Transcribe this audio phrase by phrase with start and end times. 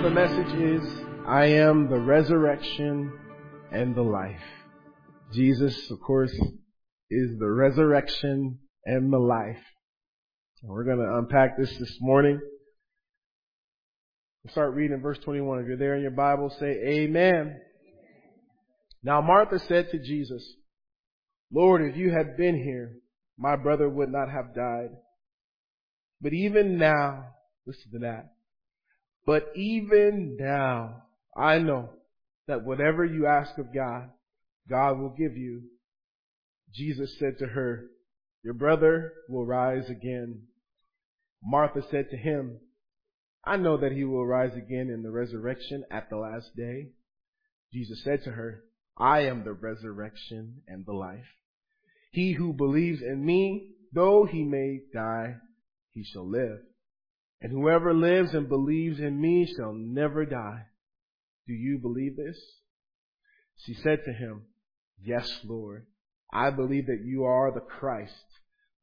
[0.00, 0.82] the message is,
[1.26, 3.12] I am the resurrection
[3.70, 4.40] and the life.
[5.32, 6.32] Jesus, of course,
[7.10, 9.62] is the resurrection and the life.
[10.62, 12.40] We're going to unpack this this morning.
[14.42, 15.60] We'll start reading verse 21.
[15.60, 17.60] If you're there in your Bible, say amen.
[19.02, 20.42] Now Martha said to Jesus,
[21.52, 22.94] Lord, if you had been here,
[23.36, 24.90] my brother would not have died.
[26.22, 27.26] But even now,
[27.66, 28.30] listen to that.
[29.24, 31.04] But even now,
[31.36, 31.90] I know
[32.48, 34.10] that whatever you ask of God,
[34.68, 35.62] God will give you.
[36.74, 37.86] Jesus said to her,
[38.42, 40.42] your brother will rise again.
[41.42, 42.58] Martha said to him,
[43.44, 46.88] I know that he will rise again in the resurrection at the last day.
[47.72, 48.64] Jesus said to her,
[48.96, 51.26] I am the resurrection and the life.
[52.10, 55.36] He who believes in me, though he may die,
[55.90, 56.60] he shall live.
[57.42, 60.66] And whoever lives and believes in me shall never die.
[61.48, 62.40] Do you believe this?
[63.56, 64.42] She said to him,
[65.02, 65.86] Yes, Lord.
[66.32, 68.14] I believe that you are the Christ,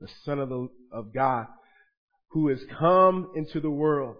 [0.02, 1.48] the Son of, the, of God,
[2.32, 4.18] who has come into the world.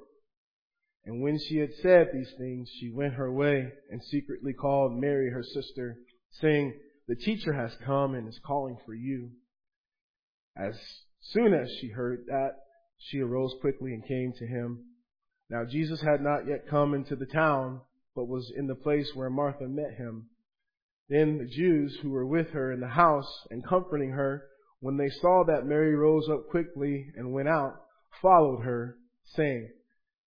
[1.06, 5.32] And when she had said these things, she went her way and secretly called Mary,
[5.32, 5.98] her sister,
[6.32, 6.74] saying,
[7.10, 9.32] The teacher has come and is calling for you.
[10.58, 10.80] As
[11.20, 12.54] soon as she heard that,
[13.00, 14.86] she arose quickly and came to him.
[15.50, 17.82] Now Jesus had not yet come into the town,
[18.16, 20.28] but was in the place where Martha met him.
[21.10, 24.46] Then the Jews who were with her in the house and comforting her,
[24.80, 27.82] when they saw that Mary rose up quickly and went out,
[28.22, 28.98] followed her,
[29.36, 29.70] saying,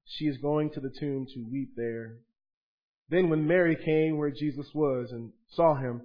[0.05, 2.17] She is going to the tomb to weep there.
[3.09, 6.03] Then when Mary came where Jesus was and saw him,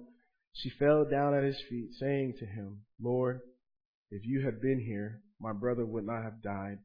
[0.52, 3.40] she fell down at his feet, saying to him, Lord,
[4.10, 6.78] if you had been here, my brother would not have died.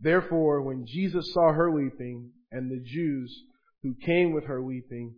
[0.00, 3.44] Therefore, when Jesus saw her weeping, and the Jews
[3.82, 5.14] who came with her weeping,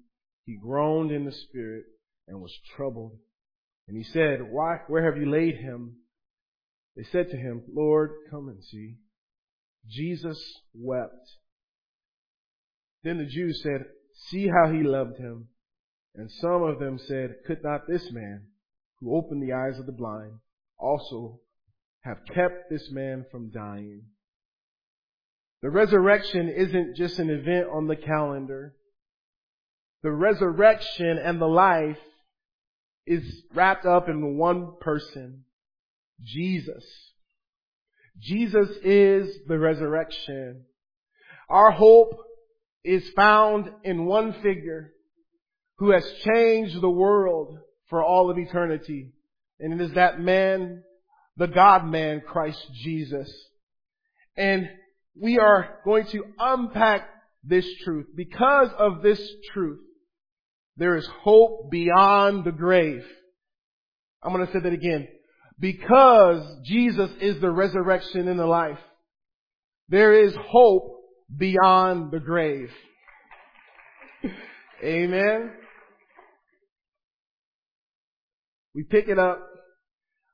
[0.47, 1.85] he groaned in the spirit
[2.27, 3.19] and was troubled.
[3.89, 5.97] And he said, Why, where have you laid him?
[6.97, 8.97] They said to him, Lord, come and see.
[9.89, 10.43] Jesus
[10.75, 11.37] wept.
[13.03, 13.87] Then the Jews said,
[14.29, 15.49] See how he loved him.
[16.15, 18.47] And some of them said, Could not this man,
[18.99, 20.33] who opened the eyes of the blind,
[20.79, 21.41] also
[22.03, 24.03] have kept this man from dying.
[25.63, 28.75] The resurrection isn't just an event on the calendar.
[30.03, 31.99] The resurrection and the life
[33.07, 35.45] is wrapped up in one person,
[36.23, 36.85] Jesus.
[38.19, 40.65] Jesus is the resurrection.
[41.49, 42.17] Our hope
[42.85, 44.93] is found in one figure
[45.79, 47.59] who has changed the world
[47.89, 49.13] for all of eternity.
[49.59, 50.83] And it is that man
[51.41, 53.33] the God man, Christ Jesus.
[54.37, 54.69] And
[55.19, 57.09] we are going to unpack
[57.43, 58.09] this truth.
[58.15, 59.19] Because of this
[59.55, 59.81] truth,
[60.77, 63.03] there is hope beyond the grave.
[64.23, 65.09] I'm going to say that again.
[65.59, 68.79] Because Jesus is the resurrection and the life,
[69.89, 71.01] there is hope
[71.35, 72.71] beyond the grave.
[74.85, 75.53] Amen.
[78.75, 79.47] We pick it up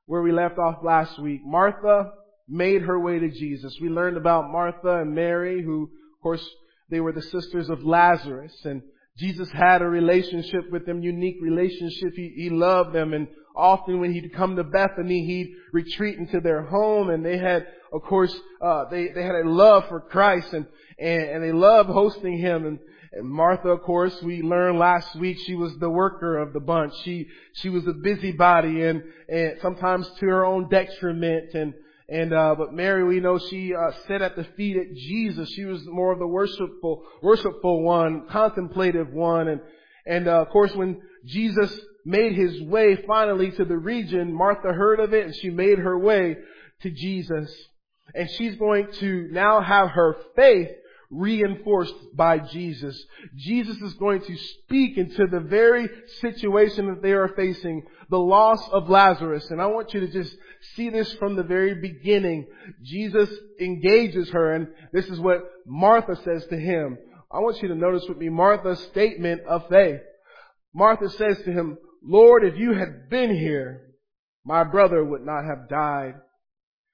[0.07, 1.41] where we left off last week.
[1.45, 2.11] Martha
[2.47, 3.77] made her way to Jesus.
[3.79, 6.45] We learned about Martha and Mary, who, of course,
[6.89, 8.53] they were the sisters of Lazarus.
[8.63, 8.81] And
[9.17, 12.13] Jesus had a relationship with them, unique relationship.
[12.15, 13.13] He, he loved them.
[13.13, 17.09] And often when he'd come to Bethany, he'd retreat into their home.
[17.09, 20.65] And they had, of course, uh, they, they had a love for Christ and,
[20.97, 22.65] and, and they loved hosting him.
[22.65, 22.79] And
[23.13, 26.93] and Martha, of course, we learned last week she was the worker of the bunch.
[27.03, 31.73] She, she was a busybody and, and sometimes to her own detriment and,
[32.09, 35.49] and, uh, but Mary, we know she, uh, sat at the feet of Jesus.
[35.53, 39.49] She was more of the worshipful, worshipful one, contemplative one.
[39.49, 39.61] And,
[40.05, 44.99] and, uh, of course, when Jesus made his way finally to the region, Martha heard
[45.01, 46.37] of it and she made her way
[46.81, 47.53] to Jesus.
[48.15, 50.69] And she's going to now have her faith
[51.09, 53.01] reinforced by Jesus.
[53.35, 55.89] Jesus is going to speak into the very
[56.19, 59.49] situation that they are facing, the loss of Lazarus.
[59.49, 60.35] And I want you to just
[60.75, 62.47] see this from the very beginning.
[62.83, 66.97] Jesus engages her and this is what Martha says to him.
[67.31, 70.01] I want you to notice with me Martha's statement of faith.
[70.73, 73.81] Martha says to him, Lord, if you had been here,
[74.45, 76.15] my brother would not have died.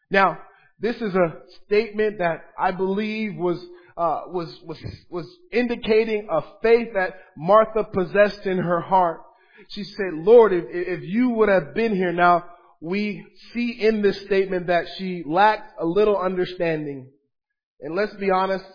[0.09, 0.39] Now,
[0.80, 3.63] this is a statement that I believe was
[3.98, 4.80] uh, was was
[5.10, 9.22] was indicating a faith that Martha possessed in her heart.
[9.69, 12.45] She said, "Lord, if, if you would have been here." Now
[12.81, 17.10] we see in this statement that she lacked a little understanding,
[17.80, 18.66] and let's be honest,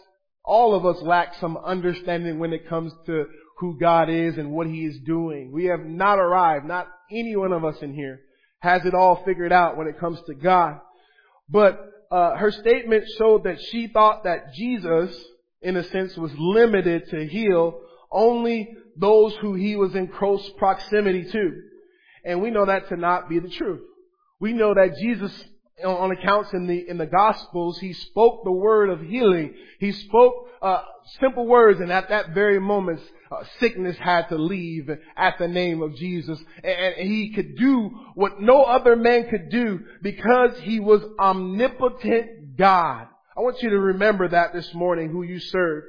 [0.44, 3.26] all of us lack some understanding when it comes to
[3.58, 5.52] who God is and what He is doing.
[5.52, 8.20] We have not arrived, not any one of us in here
[8.60, 10.80] has it all figured out when it comes to God.
[11.48, 11.78] But
[12.10, 15.14] uh, her statement showed that she thought that Jesus,
[15.60, 21.30] in a sense, was limited to heal only those who he was in close proximity
[21.30, 21.62] to.
[22.24, 23.80] And we know that to not be the truth.
[24.40, 25.32] We know that Jesus
[25.84, 30.48] on accounts in the in the gospels he spoke the word of healing he spoke
[30.60, 30.82] uh,
[31.20, 35.82] simple words and at that very moment uh, sickness had to leave at the name
[35.82, 40.80] of jesus and, and he could do what no other man could do because he
[40.80, 45.84] was omnipotent god i want you to remember that this morning who you serve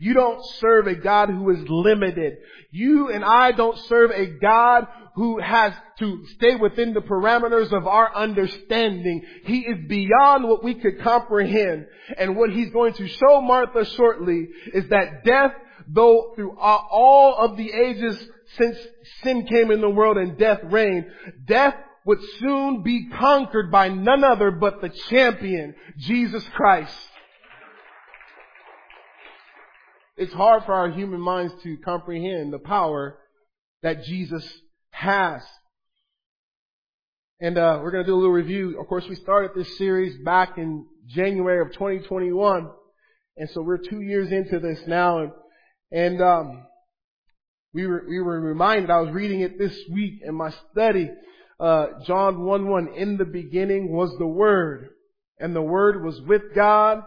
[0.00, 2.38] you don't serve a God who is limited.
[2.70, 7.86] You and I don't serve a God who has to stay within the parameters of
[7.86, 9.22] our understanding.
[9.44, 11.86] He is beyond what we could comprehend.
[12.16, 15.52] And what he's going to show Martha shortly is that death,
[15.88, 18.22] though through all of the ages
[18.56, 18.76] since
[19.22, 21.06] sin came in the world and death reigned,
[21.44, 21.74] death
[22.04, 26.96] would soon be conquered by none other but the champion, Jesus Christ.
[30.16, 33.18] It's hard for our human minds to comprehend the power
[33.82, 34.46] that Jesus
[34.90, 35.42] has.
[37.40, 38.78] And uh, we're going to do a little review.
[38.78, 42.68] Of course, we started this series back in January of 2021,
[43.38, 45.20] and so we're two years into this now.
[45.20, 45.32] And,
[45.92, 46.66] and um,
[47.72, 48.90] we were we were reminded.
[48.90, 51.10] I was reading it this week in my study.
[51.58, 52.88] Uh, John 1 1.
[52.96, 54.90] In the beginning was the Word,
[55.38, 57.02] and the Word was with God,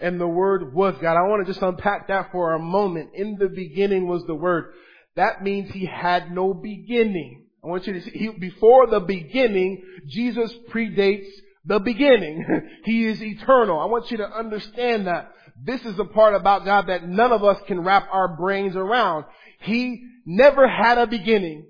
[0.00, 1.16] and the Word was God.
[1.16, 3.10] I want to just unpack that for a moment.
[3.14, 4.72] In the beginning was the Word.
[5.16, 7.46] That means He had no beginning.
[7.62, 11.28] I want you to see, he, before the beginning, Jesus predates
[11.64, 12.44] the beginning.
[12.84, 13.78] he is eternal.
[13.78, 15.32] I want you to understand that.
[15.62, 19.26] This is the part about God that none of us can wrap our brains around.
[19.60, 21.66] He never had a beginning.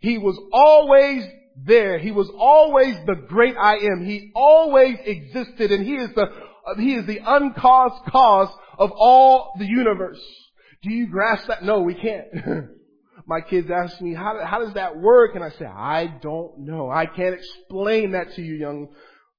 [0.00, 1.24] He was always
[1.56, 1.98] there.
[1.98, 4.04] He was always the great I am.
[4.04, 6.26] He always existed and He is the
[6.78, 10.20] he is the uncaused cause of all the universe.
[10.82, 11.64] Do you grasp that?
[11.64, 12.26] No, we can't.
[13.26, 15.34] My kids ask me, how, how does that work?
[15.34, 16.90] And I say, I don't know.
[16.90, 18.88] I can't explain that to you, young,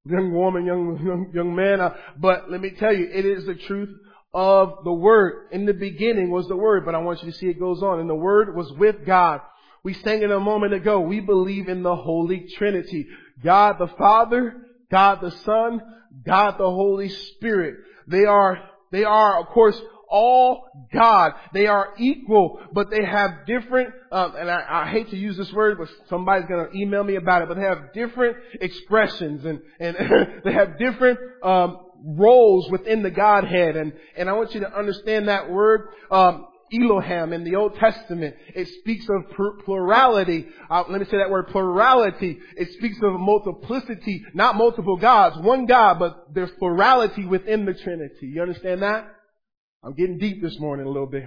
[0.05, 1.79] young woman, young, young, young man.
[1.79, 3.89] Uh, but let me tell you, it is the truth
[4.33, 5.47] of the Word.
[5.51, 7.99] In the beginning was the Word, but I want you to see it goes on.
[7.99, 9.41] And the Word was with God.
[9.83, 10.99] We sang it a moment ago.
[11.01, 13.07] We believe in the Holy Trinity.
[13.43, 14.55] God the Father,
[14.91, 15.81] God the Son,
[16.25, 17.75] God the Holy Spirit.
[18.07, 18.59] They are,
[18.91, 19.79] they are, of course,
[20.13, 21.33] all God.
[21.53, 25.51] They are equal, but they have different, um, and I, I, hate to use this
[25.51, 29.97] word, but somebody's gonna email me about it, but they have different expressions and, and
[30.45, 33.75] they have different, um, roles within the Godhead.
[33.75, 35.87] And, and I want you to understand that word.
[36.11, 38.35] Um, Elohim in the Old Testament.
[38.55, 39.29] It speaks of
[39.63, 40.47] plurality.
[40.71, 42.39] Uh, let me say that word plurality.
[42.57, 48.25] It speaks of multiplicity, not multiple gods, one God, but there's plurality within the Trinity.
[48.25, 49.05] You understand that?
[49.83, 51.25] I'm getting deep this morning a little bit.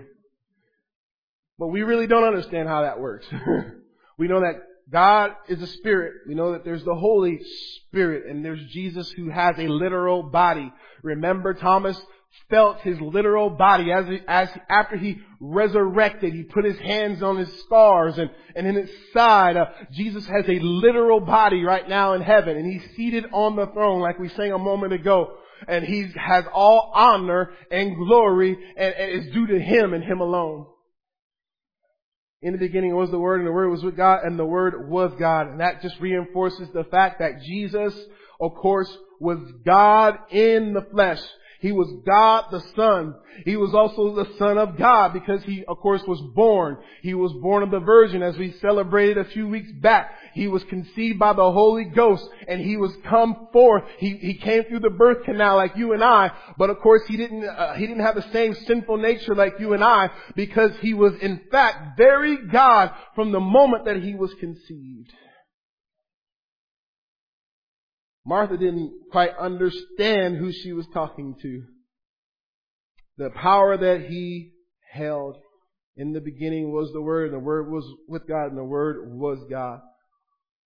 [1.59, 3.27] But we really don't understand how that works.
[4.19, 6.15] we know that God is a spirit.
[6.27, 7.41] We know that there's the Holy
[7.77, 10.73] Spirit and there's Jesus who has a literal body.
[11.03, 12.01] Remember Thomas
[12.51, 17.37] felt his literal body as, he, as after he resurrected, he put his hands on
[17.37, 22.13] his scars and, and in his side, uh, Jesus has a literal body right now
[22.13, 25.37] in heaven and he's seated on the throne like we sang a moment ago
[25.69, 30.21] and he has all honor and glory and, and is due to him and him
[30.21, 30.67] alone.
[32.43, 34.89] In the beginning was the Word and the Word was with God and the Word
[34.89, 35.49] was God.
[35.49, 37.99] And that just reinforces the fact that Jesus,
[38.41, 41.21] of course, was God in the flesh.
[41.67, 43.17] He was God the Son.
[43.45, 46.77] He was also the Son of God because he, of course, was born.
[47.03, 50.13] He was born of the Virgin as we celebrated a few weeks back.
[50.33, 53.83] He was conceived by the Holy Ghost and he was come forth.
[53.99, 57.17] He, he came through the birth canal like you and I, but of course he
[57.17, 60.95] didn't, uh, he didn't have the same sinful nature like you and I because he
[60.95, 65.13] was in fact very God from the moment that he was conceived.
[68.27, 71.63] Martha didn't quite understand who she was talking to.
[73.19, 74.51] The power that he
[74.93, 75.37] held
[75.97, 79.13] in the beginning was the Word, and the Word was with God, and the Word
[79.13, 79.81] was God.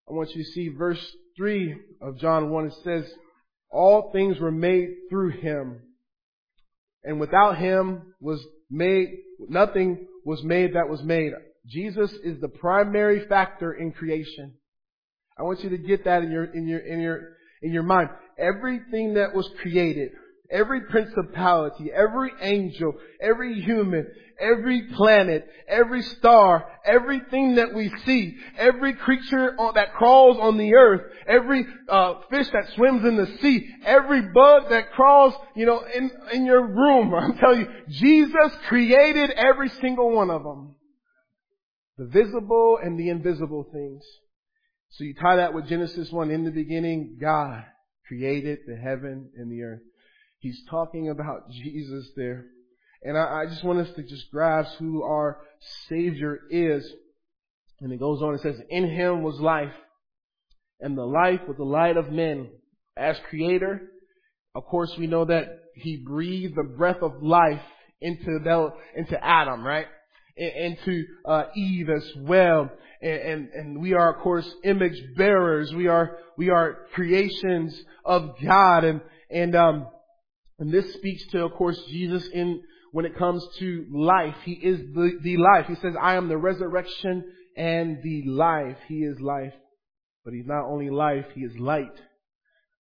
[0.09, 1.05] I want you to see verse
[1.37, 2.67] 3 of John 1.
[2.67, 3.13] It says,
[3.71, 5.83] All things were made through Him,
[7.05, 9.09] and without Him was made,
[9.49, 11.33] nothing was made that was made.
[11.67, 14.55] Jesus is the primary factor in creation.
[15.39, 17.21] I want you to get that in your, in your, in your,
[17.63, 18.11] in your mind.
[18.39, 20.13] Everything that was created,
[20.51, 24.07] every principality, every angel, every human,
[24.41, 31.03] every planet, every star, everything that we see, every creature that crawls on the earth,
[31.29, 36.11] every uh, fish that swims in the sea, every bug that crawls, you know, in
[36.33, 37.15] in your room.
[37.15, 40.75] I'm telling you, Jesus created every single one of them,
[41.99, 44.03] the visible and the invisible things.
[44.91, 46.31] So you tie that with Genesis one.
[46.31, 47.65] In the beginning, God
[48.07, 49.83] created the heaven and the earth.
[50.41, 52.47] He's talking about Jesus there.
[53.03, 55.39] And I, I just want us to just grasp who our
[55.89, 56.91] Savior is.
[57.81, 59.73] And it goes on, it says, in Him was life,
[60.81, 62.51] and the life was the light of men.
[62.97, 63.81] As Creator,
[64.55, 67.63] of course we know that He breathed the breath of life
[68.01, 69.87] into the, into Adam, right?
[70.41, 72.71] Into uh, Eve as well.
[73.03, 75.75] And, and, and we are of course image bearers.
[75.75, 79.87] We are, we are creations of God and, and, um,
[80.59, 84.35] and this speaks to, of course, Jesus in, when it comes to life.
[84.45, 85.67] He is the, the life.
[85.67, 87.25] He says, I am the resurrection
[87.57, 88.77] and the life.
[88.89, 89.55] He is life.
[90.25, 91.99] But he's not only life, he is light.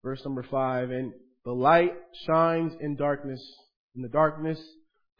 [0.03, 1.13] Verse number five, and
[1.45, 1.93] the light
[2.25, 3.41] shines in darkness,
[3.95, 4.59] and the darkness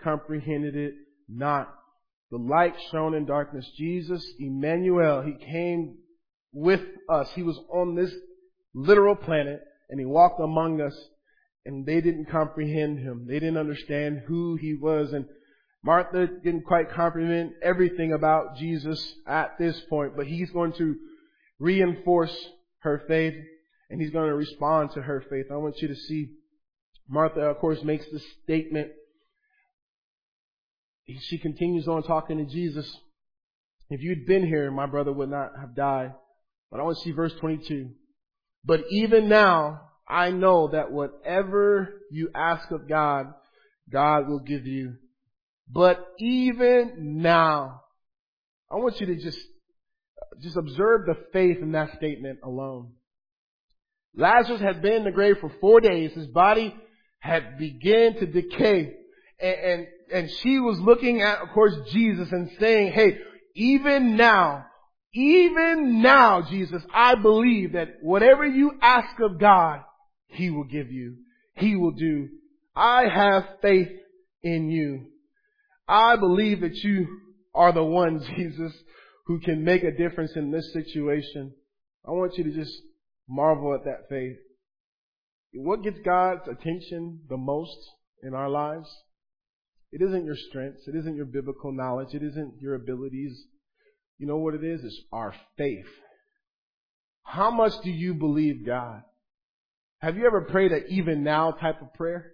[0.02, 0.94] comprehended it
[1.28, 1.74] not.
[2.32, 3.70] The light shone in darkness.
[3.78, 5.98] Jesus, Emmanuel, he came
[6.54, 7.30] with us.
[7.36, 8.14] He was on this
[8.74, 10.96] literal planet, and he walked among us
[11.66, 13.26] and they didn't comprehend him.
[13.28, 15.14] They didn't understand who he was.
[15.14, 15.26] And
[15.84, 20.96] Martha didn't quite comprehend everything about Jesus at this point, but he's going to
[21.60, 22.36] reinforce
[22.80, 23.36] her faith
[23.90, 25.46] and he's going to respond to her faith.
[25.52, 26.30] I want you to see
[27.08, 28.90] Martha, of course, makes this statement.
[31.22, 32.90] She continues on talking to Jesus.
[33.90, 36.14] If you'd been here, my brother would not have died.
[36.70, 37.90] But I want to see verse 22.
[38.64, 43.34] But even now, I know that whatever you ask of God,
[43.92, 44.96] God will give you.
[45.68, 47.82] But even now,
[48.72, 49.40] I want you to just,
[50.42, 52.94] just observe the faith in that statement alone.
[54.16, 56.12] Lazarus had been in the grave for four days.
[56.14, 56.76] His body
[57.20, 58.96] had begun to decay.
[59.42, 63.18] And, and, and she was looking at, of course, Jesus and saying, hey,
[63.56, 64.66] even now,
[65.14, 69.82] even now, Jesus, I believe that whatever you ask of God,
[70.28, 71.16] he will give you.
[71.56, 72.30] He will do.
[72.76, 73.90] I have faith
[74.44, 75.08] in you.
[75.88, 77.08] I believe that you
[77.56, 78.74] are the one, Jesus,
[79.26, 81.54] who can make a difference in this situation.
[82.08, 82.74] I want you to just
[83.28, 84.38] marvel at that faith.
[85.54, 87.78] What gets God's attention the most
[88.22, 88.88] in our lives?
[89.92, 90.88] It isn't your strengths.
[90.88, 92.14] It isn't your biblical knowledge.
[92.14, 93.46] It isn't your abilities.
[94.18, 94.82] You know what it is?
[94.84, 95.88] It's our faith.
[97.24, 99.04] How much do you believe God?
[100.00, 102.34] Have you ever prayed an even now type of prayer?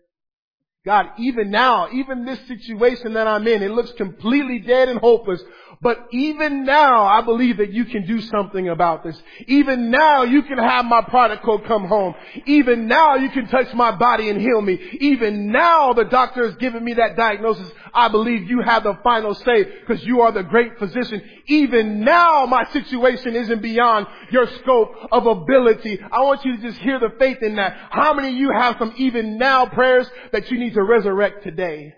[0.85, 5.41] God, even now, even this situation that I'm in, it looks completely dead and hopeless.
[5.81, 9.19] But even now, I believe that you can do something about this.
[9.47, 12.15] Even now, you can have my prodigal come home.
[12.45, 14.79] Even now, you can touch my body and heal me.
[14.99, 17.71] Even now, the doctor has given me that diagnosis.
[17.93, 21.21] I believe you have the final say because you are the great physician.
[21.47, 25.99] Even now, my situation isn't beyond your scope of ability.
[26.11, 27.75] I want you to just hear the faith in that.
[27.89, 31.93] How many of you have some even now prayers that you need to resurrect today.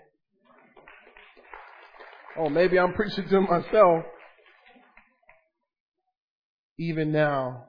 [2.38, 4.04] Oh, maybe I'm preaching to myself.
[6.78, 7.64] Even now.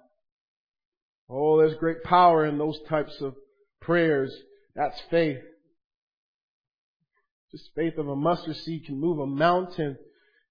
[1.27, 3.33] Oh, there's great power in those types of
[3.81, 4.31] prayers.
[4.75, 5.39] That's faith.
[7.51, 9.97] Just faith of a mustard seed can move a mountain.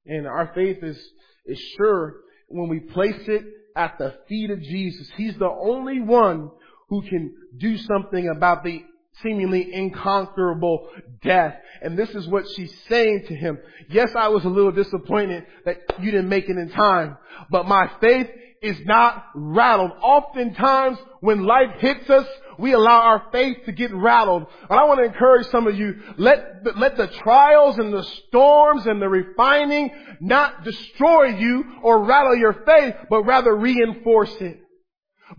[0.06, 0.98] And our faith is,
[1.46, 2.16] is sure
[2.48, 3.44] when we place it
[3.76, 5.08] at the feet of Jesus.
[5.16, 6.50] He's the only one
[6.88, 8.82] who can do something about the
[9.22, 10.88] seemingly inconquerable
[11.22, 11.56] death.
[11.82, 13.58] And this is what she's saying to him.
[13.88, 17.16] Yes, I was a little disappointed that you didn't make it in time,
[17.50, 18.28] but my faith
[18.60, 19.92] is not rattled.
[20.02, 22.26] Oftentimes when life hits us,
[22.58, 24.46] we allow our faith to get rattled.
[24.68, 28.02] And I want to encourage some of you, let the, let the trials and the
[28.02, 34.60] storms and the refining not destroy you or rattle your faith, but rather reinforce it.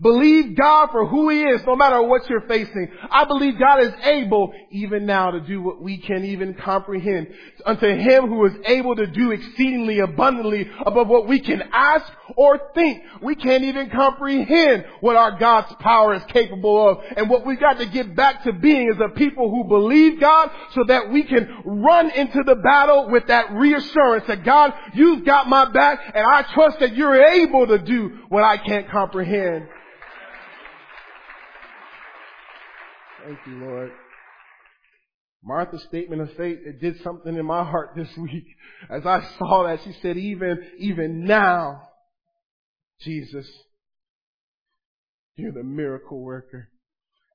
[0.00, 2.88] Believe God for who He is, no matter what you're facing.
[3.10, 7.28] I believe God is able even now to do what we can even comprehend.
[7.66, 12.06] Unto Him who is able to do exceedingly abundantly above what we can ask
[12.36, 13.02] or think.
[13.20, 16.98] We can't even comprehend what our God's power is capable of.
[17.16, 20.50] And what we've got to get back to being is a people who believe God
[20.72, 25.48] so that we can run into the battle with that reassurance that God, you've got
[25.48, 29.66] my back and I trust that you're able to do what I can't comprehend.
[33.24, 33.92] Thank you, Lord.
[35.42, 38.46] Martha's statement of faith, it did something in my heart this week.
[38.90, 41.88] As I saw that, she said, even, even now,
[43.00, 43.46] Jesus,
[45.36, 46.68] you're the miracle worker.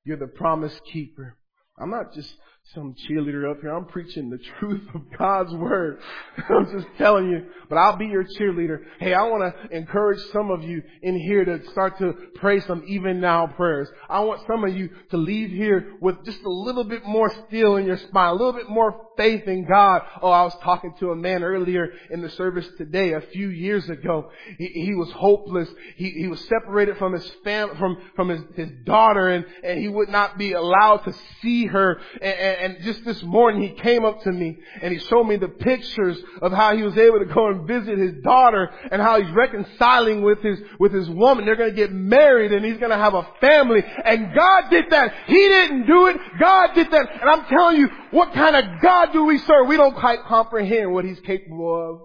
[0.04, 1.36] You're the promise keeper.
[1.78, 2.32] I'm not just
[2.74, 3.72] some cheerleader up here.
[3.72, 6.00] I'm preaching the truth of God's word.
[6.48, 8.80] I'm just telling you, but I'll be your cheerleader.
[8.98, 12.84] Hey, I want to encourage some of you in here to start to pray some
[12.88, 13.88] even now prayers.
[14.08, 17.76] I want some of you to leave here with just a little bit more steel
[17.76, 20.02] in your spine, a little bit more faith in God.
[20.20, 23.88] Oh, I was talking to a man earlier in the service today, a few years
[23.88, 24.30] ago.
[24.58, 25.68] He, he was hopeless.
[25.96, 29.88] He, he was separated from his fam, from, from his, his daughter and, and he
[29.88, 34.04] would not be allowed to see her and, and and just this morning he came
[34.04, 37.24] up to me and he showed me the pictures of how he was able to
[37.26, 41.44] go and visit his daughter and how he's reconciling with his, with his woman.
[41.44, 43.82] They're going to get married and he's going to have a family.
[44.04, 45.12] And God did that.
[45.26, 46.16] He didn't do it.
[46.40, 47.08] God did that.
[47.20, 49.66] And I'm telling you, what kind of God do we serve?
[49.66, 52.00] We don't quite comprehend what he's capable of.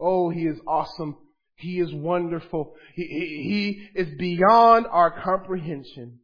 [0.00, 1.16] Oh, he is awesome.
[1.56, 2.74] He is wonderful.
[2.94, 6.20] He, he, he is beyond our comprehension.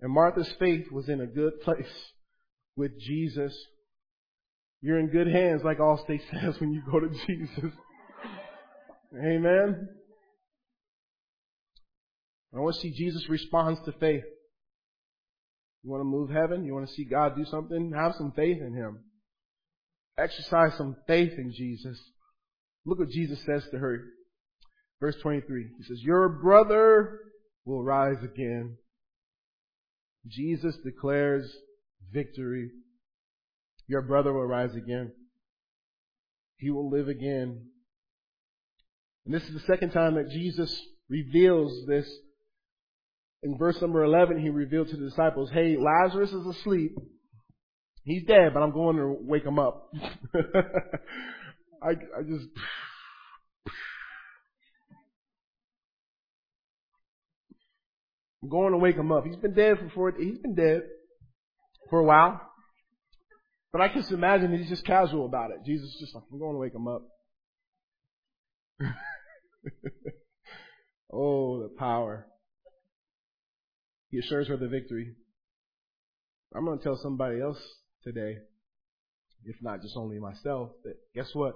[0.00, 2.12] And Martha's faith was in a good place
[2.76, 3.54] with Jesus.
[4.80, 7.72] You're in good hands, like Allstate says when you go to Jesus.
[9.14, 9.88] Amen.
[12.54, 14.24] I want to see Jesus responds to faith.
[15.82, 16.64] You want to move heaven?
[16.64, 17.92] You want to see God do something?
[17.94, 19.00] Have some faith in Him.
[20.18, 21.98] Exercise some faith in Jesus.
[22.84, 24.04] Look what Jesus says to her.
[25.00, 25.68] Verse 23.
[25.78, 27.20] He says, Your brother
[27.64, 28.76] will rise again.
[30.26, 31.50] Jesus declares
[32.12, 32.70] victory.
[33.86, 35.12] Your brother will rise again.
[36.58, 37.66] He will live again.
[39.26, 40.74] And this is the second time that Jesus
[41.08, 42.08] reveals this.
[43.42, 46.94] In verse number 11, he revealed to the disciples, hey, Lazarus is asleep.
[48.04, 49.90] He's dead, but I'm going to wake him up.
[51.82, 52.46] I, I just,
[58.42, 59.24] I'm going to wake him up.
[59.26, 60.82] He's been dead for four, he's been dead
[61.90, 62.40] for a while.
[63.72, 65.58] But I can just imagine he's just casual about it.
[65.64, 67.02] Jesus is just like, I'm going to wake him up.
[71.12, 72.26] oh, the power.
[74.10, 75.14] He assures her the victory.
[76.54, 77.60] I'm going to tell somebody else
[78.02, 78.38] today,
[79.44, 81.54] if not just only myself, that guess what?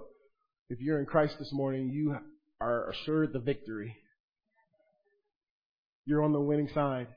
[0.69, 2.15] If you're in Christ this morning, you
[2.61, 3.97] are assured the victory
[6.05, 7.07] you're on the winning side.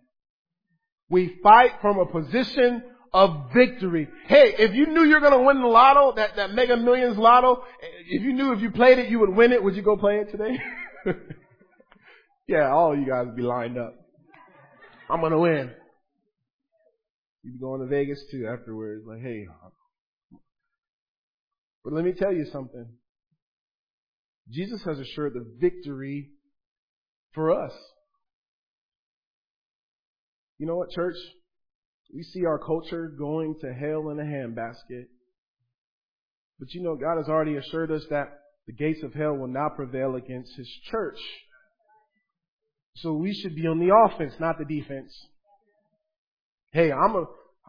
[1.10, 4.08] We fight from a position of victory.
[4.26, 7.64] Hey, if you knew you're gonna win the lotto, that, that mega millions lotto,
[8.08, 10.16] if you knew if you played it you would win it, would you go play
[10.16, 10.58] it today?
[12.48, 13.94] yeah, all you guys would be lined up.
[15.10, 15.70] I'm gonna win.
[17.42, 19.46] You'd be going to Vegas too afterwards, like, hey.
[21.84, 22.86] But let me tell you something.
[24.50, 26.30] Jesus has assured the victory
[27.32, 27.72] for us.
[30.58, 31.16] You know what, church?
[32.12, 35.06] We see our culture going to hell in a handbasket.
[36.58, 39.76] But you know, God has already assured us that the gates of hell will not
[39.76, 41.18] prevail against His church.
[42.96, 45.14] So we should be on the offense, not the defense.
[46.72, 47.24] Hey, I'm a,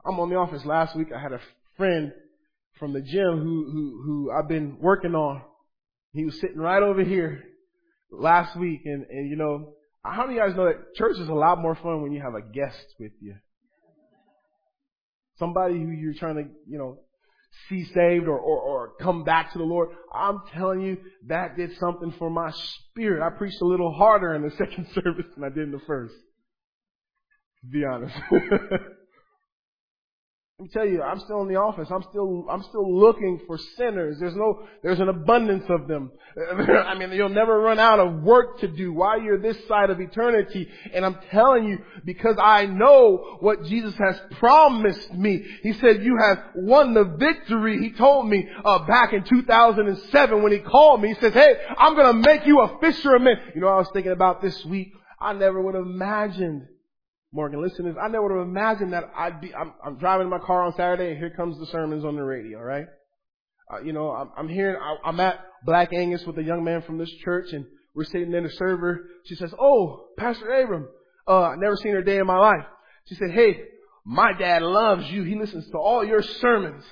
[0.06, 0.65] I'm on the offense.
[0.65, 1.39] Last week I had a
[1.78, 2.12] friend
[2.80, 5.41] from the gym who, who, who I've been working on.
[6.13, 7.43] He was sitting right over here
[8.12, 9.73] last week and, and you know,
[10.12, 12.22] how many of you guys know that church is a lot more fun when you
[12.22, 13.36] have a guest with you?
[15.38, 17.00] Somebody who you're trying to, you know,
[17.67, 19.89] see saved or, or, or come back to the Lord.
[20.13, 23.26] I'm telling you, that did something for my spirit.
[23.26, 26.13] I preached a little harder in the second service than I did in the first.
[27.62, 28.15] To be honest.
[30.60, 31.88] Let me tell you, I'm still in the office.
[31.89, 34.17] I'm still, I'm still looking for sinners.
[34.19, 36.12] There's no, there's an abundance of them.
[36.54, 40.02] I mean, you'll never run out of work to do while you're this side of
[40.02, 40.67] eternity.
[40.93, 45.45] And I'm telling you, because I know what Jesus has promised me.
[45.63, 47.80] He said, you have won the victory.
[47.80, 51.95] He told me, uh, back in 2007 when he called me, he says, hey, I'm
[51.95, 53.38] gonna make you a fisherman.
[53.56, 54.91] You know, I was thinking about this week.
[55.22, 56.67] I never would have imagined
[57.31, 57.95] Morgan, listen this.
[58.01, 60.73] I never would have imagined that I'd be, I'm, I'm driving in my car on
[60.73, 62.85] Saturday and here comes the sermons on the radio, right?
[63.71, 66.97] Uh, you know, I'm, I'm hearing, I'm at Black Angus with a young man from
[66.97, 69.05] this church and we're sitting in the server.
[69.25, 70.87] She says, Oh, Pastor Abram,
[71.27, 72.65] uh, I never seen her day in my life.
[73.05, 73.61] She said, Hey,
[74.05, 75.23] my dad loves you.
[75.23, 76.83] He listens to all your sermons.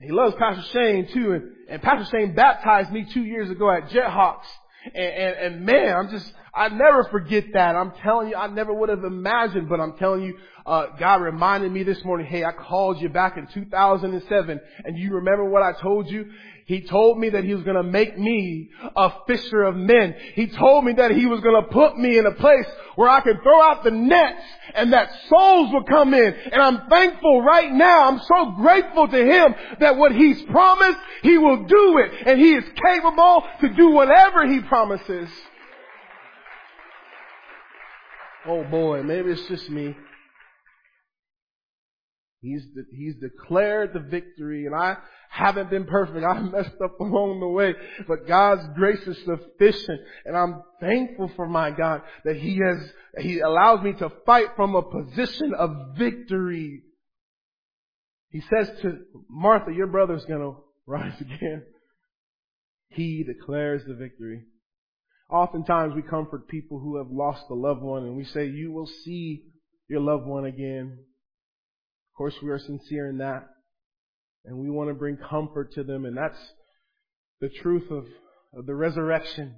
[0.00, 1.32] He loves Pastor Shane too.
[1.32, 4.46] And, and Pastor Shane baptized me two years ago at Jethawks.
[4.94, 7.76] And, and, and man, I'm just, I never forget that.
[7.76, 11.70] I'm telling you, I never would have imagined, but I'm telling you, uh, God reminded
[11.70, 15.72] me this morning, hey, I called you back in 2007, and you remember what I
[15.80, 16.26] told you?
[16.66, 20.14] He told me that He was gonna make me a fisher of men.
[20.34, 22.66] He told me that He was gonna put me in a place
[22.96, 24.42] where I could throw out the nets
[24.74, 26.34] and that souls would come in.
[26.52, 28.08] And I'm thankful right now.
[28.08, 32.26] I'm so grateful to Him that what He's promised, He will do it.
[32.26, 35.30] And He is capable to do whatever He promises.
[38.48, 39.94] Oh boy, maybe it's just me.
[42.40, 44.96] He's, de- he's declared the victory and I
[45.28, 46.24] haven't been perfect.
[46.28, 47.74] I messed up along the way,
[48.06, 53.40] but God's grace is sufficient and I'm thankful for my God that He has, He
[53.40, 56.84] allows me to fight from a position of victory.
[58.30, 60.52] He says to Martha, your brother's gonna
[60.86, 61.64] rise again.
[62.88, 64.44] He declares the victory.
[65.30, 68.86] Oftentimes we comfort people who have lost a loved one and we say, you will
[68.86, 69.44] see
[69.88, 70.98] your loved one again
[72.12, 73.48] Of course, we are sincere in that.
[74.44, 76.04] And we want to bring comfort to them.
[76.06, 76.38] And that's
[77.40, 78.06] the truth of,
[78.54, 79.56] of the resurrection.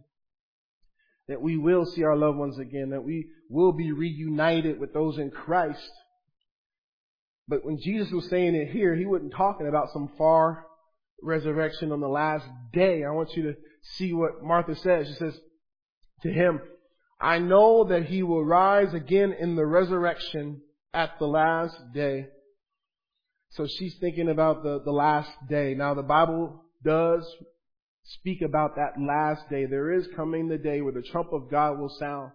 [1.28, 2.90] That we will see our loved ones again.
[2.90, 5.90] That we will be reunited with those in Christ.
[7.46, 10.66] But when Jesus was saying it here, he wasn't talking about some far
[11.22, 13.04] resurrection on the last day.
[13.04, 13.56] I want you to
[13.96, 15.06] see what Martha says.
[15.06, 15.38] She says
[16.22, 16.60] to him,
[17.20, 20.62] I know that he will rise again in the resurrection
[20.94, 22.28] at the last day.
[23.50, 25.74] So she's thinking about the, the last day.
[25.74, 27.26] Now the Bible does
[28.04, 29.66] speak about that last day.
[29.66, 32.32] There is coming the day where the trump of God will sound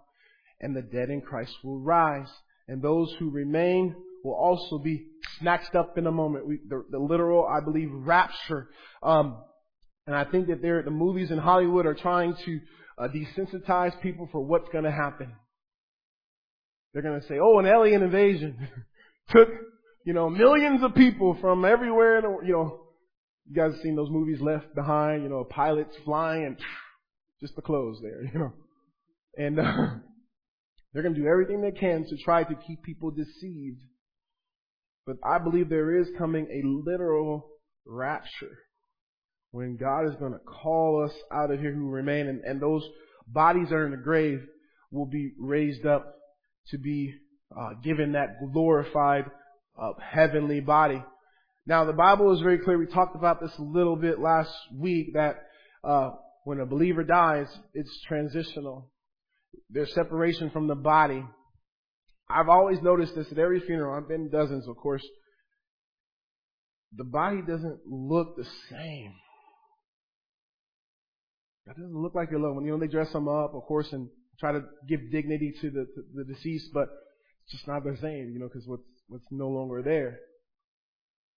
[0.62, 2.30] and the dead in Christ will rise.
[2.68, 5.08] And those who remain will also be
[5.40, 6.48] snatched up in a moment.
[6.48, 8.70] We, the, the, literal, I believe, rapture.
[9.04, 9.44] Um,
[10.08, 12.60] and I think that there, the movies in Hollywood are trying to
[12.98, 15.34] uh, desensitize people for what's going to happen.
[16.94, 18.70] They're going to say, "Oh, an alien invasion
[19.30, 19.50] took
[20.06, 22.80] you know, millions of people from everywhere, you know,
[23.48, 26.58] you guys have seen those movies Left Behind, you know, pilots flying and
[27.42, 28.54] just the clothes there, you know.
[29.36, 29.64] And uh,
[30.94, 33.82] they're going to do everything they can to try to keep people deceived.
[35.08, 37.48] But I believe there is coming a literal
[37.86, 38.60] rapture
[39.56, 42.84] when God is going to call us out of here who remain and, and those
[43.26, 44.42] bodies that are in the grave
[44.92, 46.14] will be raised up
[46.72, 47.14] to be
[47.58, 49.24] uh, given that glorified
[49.82, 51.02] uh, heavenly body.
[51.66, 52.78] Now the Bible is very clear.
[52.78, 55.38] We talked about this a little bit last week that
[55.86, 56.12] uh,
[56.44, 58.92] when a believer dies, it's transitional.
[59.70, 61.24] There's separation from the body.
[62.30, 63.96] I've always noticed this at every funeral.
[63.96, 65.06] I've been dozens, of course.
[66.98, 69.14] The body doesn't look the same.
[71.68, 72.66] It doesn't look like your loved one.
[72.66, 74.08] You know, they dress them up, of course, and
[74.40, 76.88] try to give dignity to the, to the deceased, but
[77.44, 80.20] it's just not the same, you know, because what's what's no longer there.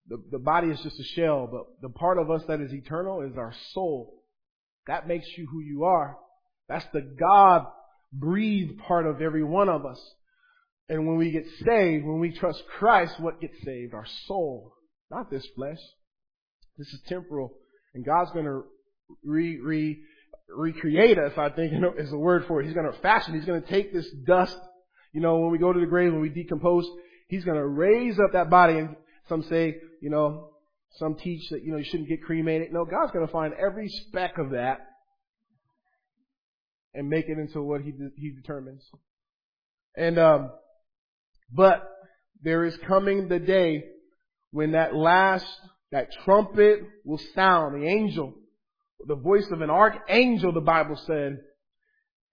[0.08, 3.22] The, the body is just a shell, but the part of us that is eternal
[3.22, 4.22] is our soul.
[4.86, 6.16] That makes you who you are.
[6.68, 7.66] That's the God
[8.12, 10.00] breathed part of every one of us.
[10.88, 13.92] And when we get saved, when we trust Christ, what gets saved?
[13.92, 14.72] Our soul,
[15.10, 15.78] not this flesh.
[16.78, 17.52] This is temporal.
[17.94, 18.62] And God's going to
[19.22, 19.98] re, re,
[20.48, 22.66] recreate us, I think you know, is the word for it.
[22.66, 23.34] He's going to fashion.
[23.34, 24.56] He's going to take this dust,
[25.12, 26.86] you know, when we go to the grave, when we decompose,
[27.28, 28.78] He's going to raise up that body.
[28.78, 28.96] And
[29.28, 30.50] some say, you know,
[30.96, 32.72] some teach that, you know, you shouldn't get cremated.
[32.72, 34.78] No, God's going to find every speck of that
[36.94, 38.82] and make it into what he, he determines.
[39.94, 40.50] And, um,
[41.52, 41.88] but
[42.42, 43.84] there is coming the day
[44.50, 45.46] when that last,
[45.92, 48.34] that trumpet will sound, the angel,
[49.06, 51.38] the voice of an archangel, the Bible said,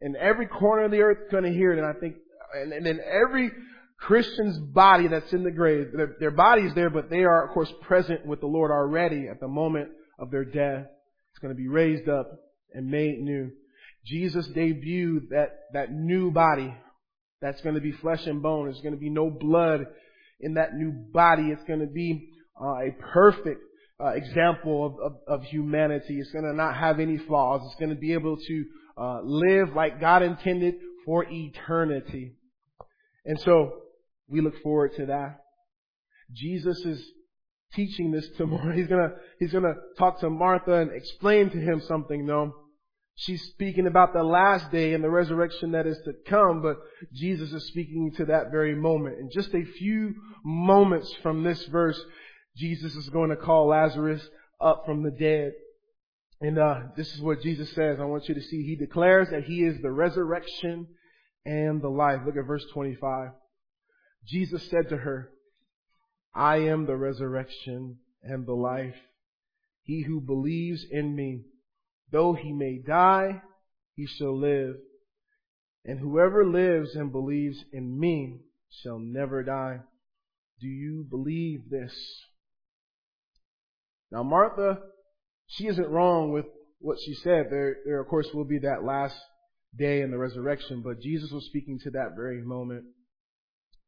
[0.02, 1.78] and every corner of the earth going to hear it.
[1.78, 2.16] And I think,
[2.54, 3.52] and, and then every
[3.98, 7.54] Christian's body that's in the grave, their, their body is there, but they are, of
[7.54, 10.86] course, present with the Lord already at the moment of their death.
[11.32, 12.32] It's going to be raised up
[12.74, 13.52] and made new.
[14.06, 16.76] Jesus debuted that, that new body
[17.42, 18.66] that's going to be flesh and bone.
[18.66, 19.88] There's going to be no blood
[20.40, 21.50] in that new body.
[21.50, 22.30] It's going to be
[22.62, 23.62] uh, a perfect
[24.00, 26.20] uh, example of, of, of, humanity.
[26.20, 27.62] It's going to not have any flaws.
[27.66, 28.66] It's going to be able to
[28.98, 32.34] uh, live like God intended for eternity.
[33.24, 33.74] And so
[34.28, 35.40] we look forward to that.
[36.34, 37.06] Jesus is
[37.74, 38.72] teaching this tomorrow.
[38.76, 42.54] He's gonna, he's gonna talk to Martha and explain to him something, no?
[43.18, 46.78] She's speaking about the last day and the resurrection that is to come, but
[47.14, 49.20] Jesus is speaking to that very moment.
[49.20, 52.00] In just a few moments from this verse,
[52.56, 54.28] Jesus is going to call Lazarus
[54.62, 55.54] up from the dead.
[56.42, 57.98] And uh, this is what Jesus says.
[58.00, 58.64] I want you to see.
[58.64, 60.88] He declares that He is the resurrection
[61.46, 62.22] and the life.
[62.26, 63.32] Look at verse 25.
[64.26, 65.30] Jesus said to her,
[66.34, 68.96] I am the resurrection and the life.
[69.84, 71.44] He who believes in me,
[72.12, 73.42] though he may die,
[73.96, 74.76] he shall live.
[75.86, 78.40] And whoever lives and believes in me
[78.70, 79.82] shall never die.
[80.60, 81.94] Do you believe this?
[84.16, 84.78] Now Martha,
[85.48, 86.46] she isn't wrong with
[86.80, 87.48] what she said.
[87.52, 89.14] There, there of course will be that last
[89.78, 92.86] day in the resurrection, but Jesus was speaking to that very moment.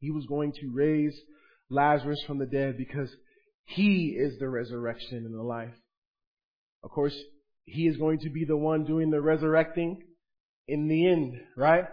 [0.01, 1.17] He was going to raise
[1.69, 3.09] Lazarus from the dead because
[3.63, 5.73] he is the resurrection and the life.
[6.83, 7.15] Of course,
[7.63, 10.03] he is going to be the one doing the resurrecting
[10.67, 11.85] in the end, right?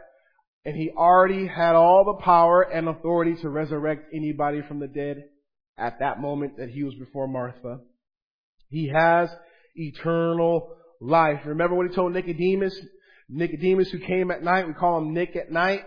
[0.64, 5.22] And he already had all the power and authority to resurrect anybody from the dead
[5.78, 7.78] at that moment that he was before Martha.
[8.74, 9.30] He has
[9.76, 11.42] eternal life.
[11.46, 12.76] Remember what he told Nicodemus?
[13.28, 15.84] Nicodemus who came at night, we call him Nick at night.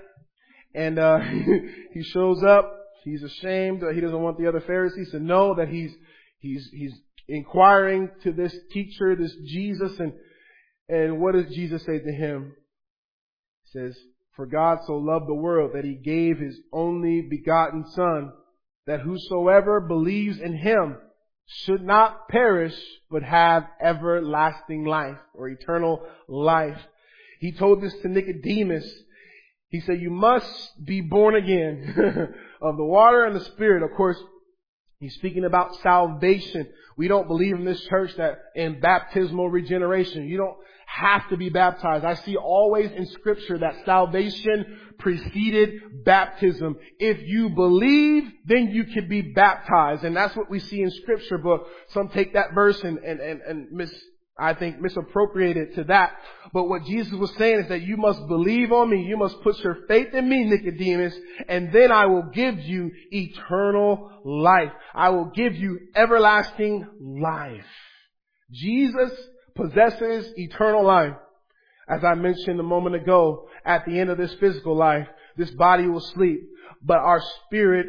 [0.73, 1.19] And, uh,
[1.93, 2.71] he shows up.
[3.03, 3.83] He's ashamed.
[3.93, 5.91] He doesn't want the other Pharisees to know that he's,
[6.39, 6.93] he's, he's
[7.27, 9.99] inquiring to this teacher, this Jesus.
[9.99, 10.13] And,
[10.87, 12.53] and what does Jesus say to him?
[13.65, 13.97] He says,
[14.37, 18.31] for God so loved the world that he gave his only begotten son
[18.85, 20.95] that whosoever believes in him
[21.47, 22.75] should not perish,
[23.09, 26.79] but have everlasting life or eternal life.
[27.39, 28.89] He told this to Nicodemus.
[29.69, 31.95] He said, you must be born again
[32.61, 33.83] of the water and the spirit.
[33.83, 34.17] Of course,
[34.99, 36.67] he's speaking about salvation.
[36.97, 40.27] We don't believe in this church that in baptismal regeneration.
[40.27, 42.05] You don't have to be baptized.
[42.05, 46.77] I see always in scripture that salvation preceded baptism.
[46.99, 50.03] If you believe, then you can be baptized.
[50.03, 53.41] And that's what we see in scripture, but some take that verse and, and, and,
[53.41, 53.93] and mis,
[54.39, 56.17] I think misappropriated to that.
[56.53, 59.03] But what Jesus was saying is that you must believe on me.
[59.03, 61.15] You must put your faith in me, Nicodemus,
[61.47, 64.71] and then I will give you eternal life.
[64.93, 66.87] I will give you everlasting
[67.21, 67.65] life.
[68.51, 69.11] Jesus
[69.55, 71.13] possesses eternal life.
[71.87, 75.87] As I mentioned a moment ago, at the end of this physical life, this body
[75.87, 76.49] will sleep,
[76.81, 77.87] but our spirit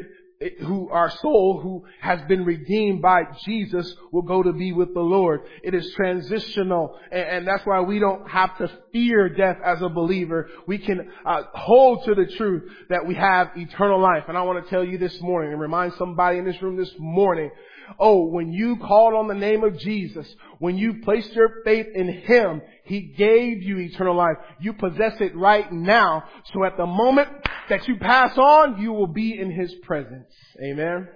[0.61, 5.01] who our soul who has been redeemed by Jesus will go to be with the
[5.01, 5.41] Lord.
[5.63, 9.89] It is transitional and, and that's why we don't have to fear death as a
[9.89, 10.49] believer.
[10.65, 14.25] We can uh, hold to the truth that we have eternal life.
[14.29, 16.93] And I want to tell you this morning and remind somebody in this room this
[16.97, 17.51] morning
[17.97, 20.27] Oh, when you called on the name of Jesus,
[20.59, 24.37] when you placed your faith in Him, He gave you eternal life.
[24.59, 26.23] You possess it right now.
[26.51, 27.29] So at the moment
[27.69, 30.33] that you pass on, you will be in His presence.
[30.59, 31.07] Amen.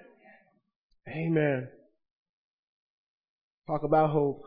[1.10, 1.68] Amen.
[3.66, 4.44] Talk about hope.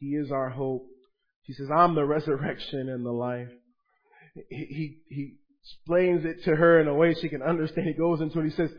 [0.00, 0.86] He is our hope.
[1.44, 3.48] He says, I'm the resurrection and the life.
[4.50, 7.88] He, he, he explains it to her in a way she can understand.
[7.88, 8.44] He goes into it.
[8.44, 8.70] He says,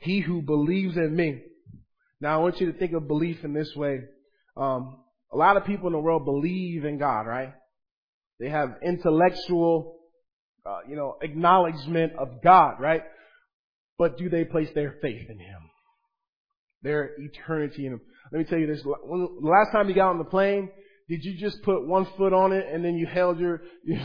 [0.00, 1.40] he who believes in me,
[2.20, 4.00] now I want you to think of belief in this way.
[4.56, 5.04] Um,
[5.36, 7.52] a lot of people in the world believe in God, right?
[8.40, 9.98] They have intellectual,
[10.64, 13.02] uh, you know, acknowledgement of God, right?
[13.98, 15.60] But do they place their faith in Him?
[16.80, 18.00] Their eternity in Him.
[18.32, 18.82] Let me tell you this.
[18.82, 20.70] When, the last time you got on the plane,
[21.06, 24.00] did you just put one foot on it and then you held your, your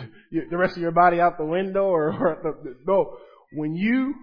[0.49, 3.15] the rest of your body out the window or, or the, no?
[3.53, 4.15] When you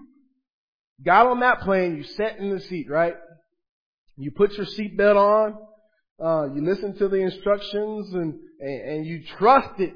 [1.02, 3.14] got on that plane, you sat in the seat, right?
[4.18, 5.58] You put your seatbelt on,
[6.22, 9.94] uh, you listen to the instructions and, and, and you trust it.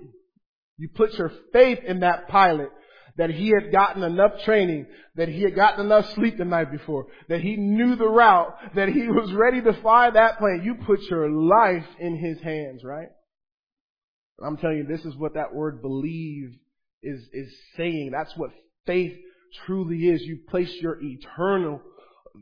[0.79, 2.71] You put your faith in that pilot
[3.19, 7.07] that he had gotten enough training, that he had gotten enough sleep the night before,
[7.29, 10.63] that he knew the route, that he was ready to fly that plane.
[10.65, 13.09] You put your life in his hands, right?
[14.43, 16.55] I'm telling you, this is what that word believe
[17.03, 18.11] is, is saying.
[18.13, 18.51] That's what
[18.87, 19.15] faith
[19.67, 20.23] truly is.
[20.23, 21.83] You place your eternal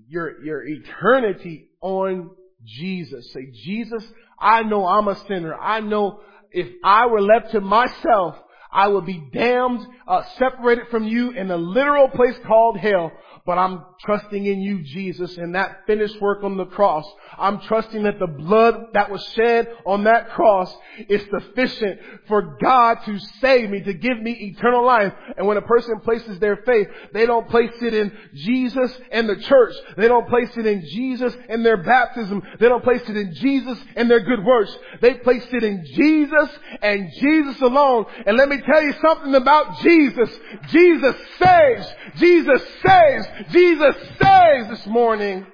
[0.08, 2.30] your, your eternity on
[2.64, 3.32] Jesus.
[3.32, 4.04] Say, Jesus,
[4.38, 5.54] I know I'm a sinner.
[5.54, 6.20] I know
[6.50, 8.36] if I were left to myself,
[8.72, 13.10] I would be damned, uh, separated from you in a literal place called hell
[13.50, 17.04] but I'm trusting in you, Jesus, and that finished work on the cross.
[17.36, 20.72] I'm trusting that the blood that was shed on that cross
[21.08, 25.12] is sufficient for God to save me, to give me eternal life.
[25.36, 29.34] And when a person places their faith, they don't place it in Jesus and the
[29.34, 29.74] church.
[29.96, 32.42] They don't place it in Jesus and their baptism.
[32.60, 34.78] They don't place it in Jesus and their good works.
[35.00, 38.06] They place it in Jesus and Jesus alone.
[38.26, 40.30] And let me tell you something about Jesus.
[40.68, 41.86] Jesus saves.
[42.14, 43.26] Jesus saves.
[43.48, 45.46] Jesus saves this morning.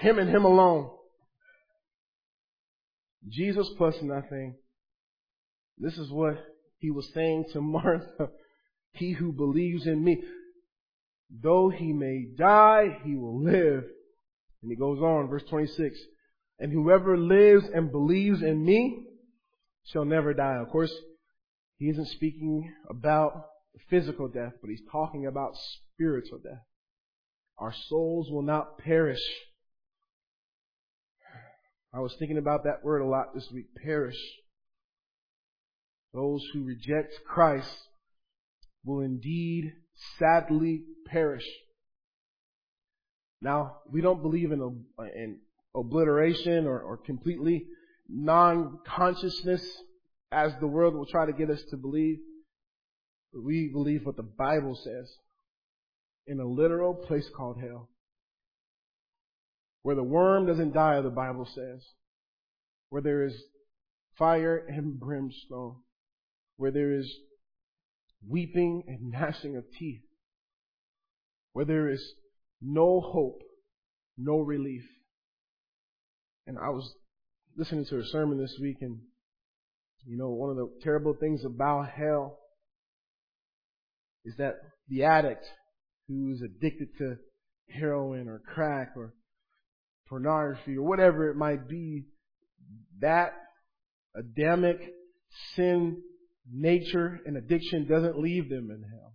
[0.00, 0.90] Him and Him alone.
[3.28, 4.56] Jesus plus nothing.
[5.78, 6.36] This is what
[6.78, 8.28] He was saying to Martha.
[8.92, 10.22] He who believes in me,
[11.42, 13.84] though he may die, he will live.
[14.62, 15.98] And he goes on, verse 26.
[16.60, 19.04] And whoever lives and believes in me
[19.84, 20.56] shall never die.
[20.62, 20.90] Of course,
[21.78, 23.46] he isn't speaking about
[23.90, 25.52] physical death, but he's talking about
[25.94, 26.64] spiritual death.
[27.58, 29.22] Our souls will not perish.
[31.92, 34.18] I was thinking about that word a lot this week, perish.
[36.12, 37.76] Those who reject Christ
[38.84, 39.72] will indeed
[40.18, 41.46] sadly perish.
[43.40, 44.84] Now, we don't believe in,
[45.14, 45.38] in
[45.74, 47.66] obliteration or, or completely
[48.08, 49.62] non-consciousness
[50.36, 52.18] as the world will try to get us to believe.
[53.32, 55.10] But we believe what the Bible says
[56.26, 57.88] in a literal place called hell.
[59.82, 61.82] Where the worm doesn't die, the Bible says.
[62.90, 63.34] Where there is
[64.18, 65.76] fire and brimstone.
[66.56, 67.10] Where there is
[68.28, 70.02] weeping and gnashing of teeth,
[71.52, 72.02] where there is
[72.60, 73.42] no hope,
[74.16, 74.82] no relief.
[76.46, 76.94] And I was
[77.56, 79.00] listening to a sermon this week and,
[80.06, 82.38] you know, one of the terrible things about hell
[84.24, 84.54] is that
[84.88, 85.44] the addict
[86.08, 87.16] who's addicted to
[87.68, 89.12] heroin or crack or
[90.08, 92.04] pornography or whatever it might be,
[93.00, 93.32] that
[94.14, 94.78] Adamic
[95.54, 96.02] sin
[96.50, 99.14] nature and addiction doesn't leave them in hell.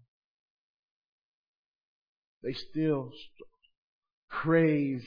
[2.44, 3.12] They still
[4.30, 5.02] crave,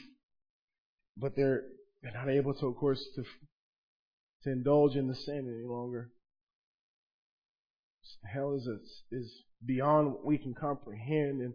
[1.17, 1.63] but they're,
[2.03, 3.25] they're not able to, of course, to,
[4.45, 6.11] to indulge in the sin any longer.
[8.33, 8.79] Hell is a,
[9.15, 9.33] is
[9.65, 11.55] beyond what we can comprehend, and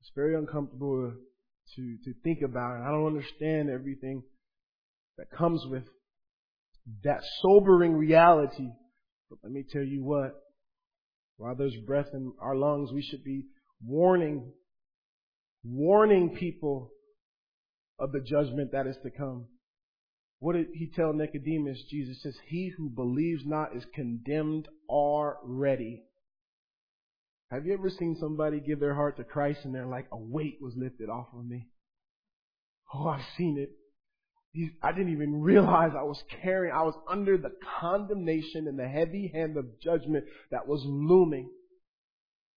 [0.00, 1.12] it's very uncomfortable
[1.76, 2.76] to to think about.
[2.76, 4.22] And I don't understand everything
[5.18, 5.84] that comes with
[7.04, 8.68] that sobering reality
[9.30, 10.34] but let me tell you what,
[11.36, 13.44] while there's breath in our lungs, we should be
[13.82, 14.52] warning,
[15.62, 16.90] warning people
[17.98, 19.46] of the judgment that is to come.
[20.40, 21.82] What did he tell Nicodemus?
[21.90, 26.02] Jesus says, He who believes not is condemned already.
[27.50, 30.58] Have you ever seen somebody give their heart to Christ and they're like, a weight
[30.60, 31.66] was lifted off of me?
[32.94, 33.70] Oh, I've seen it.
[34.82, 39.30] I didn't even realize I was carrying, I was under the condemnation and the heavy
[39.32, 41.50] hand of judgment that was looming.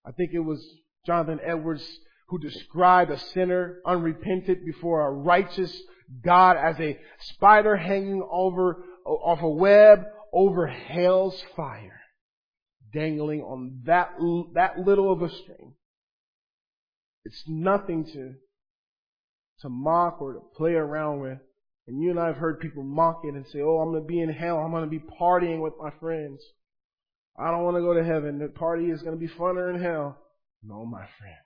[0.06, 0.64] I think it was
[1.06, 1.86] Jonathan Edwards
[2.30, 5.76] who described a sinner unrepentant before a righteous
[6.22, 12.02] God as a spider hanging over, off a web over hell's fire,
[12.92, 14.12] dangling on that,
[14.54, 15.74] that little of a string.
[17.26, 18.34] It's nothing to,
[19.62, 21.40] to mock or to play around with.
[21.88, 24.08] And you and I have heard people mock it and say, oh, I'm going to
[24.08, 24.58] be in hell.
[24.58, 26.42] I'm going to be partying with my friends.
[27.38, 28.40] I don't want to go to heaven.
[28.40, 30.18] The party is going to be funner in hell.
[30.64, 31.38] No, my friends.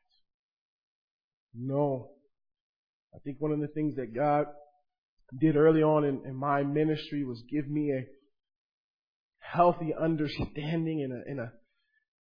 [1.56, 2.10] No.
[3.16, 4.46] I think one of the things that God
[5.40, 8.06] did early on in, in my ministry was give me a
[9.40, 11.52] healthy understanding and a, and a,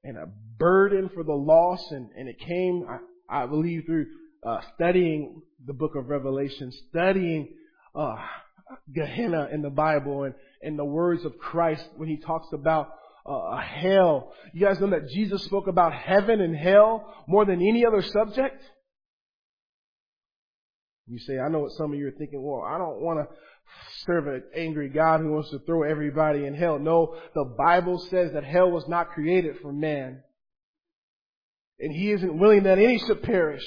[0.04, 1.91] and a burden for the lost.
[1.91, 2.86] And, and it came,
[3.30, 4.08] I, I believe, through
[4.45, 7.54] uh, studying the book of Revelation, studying
[7.95, 8.15] uh,
[8.93, 12.89] Gehenna in the Bible and, and the words of Christ when he talks about
[13.26, 14.34] uh, hell.
[14.54, 18.62] You guys know that Jesus spoke about heaven and hell more than any other subject?
[21.08, 23.36] You say, I know what some of you are thinking, well, I don't want to
[24.06, 26.80] serve an angry God who wants to throw everybody in hell.
[26.80, 30.22] No, the Bible says that hell was not created for man.
[31.80, 33.63] And he isn't willing that any should perish,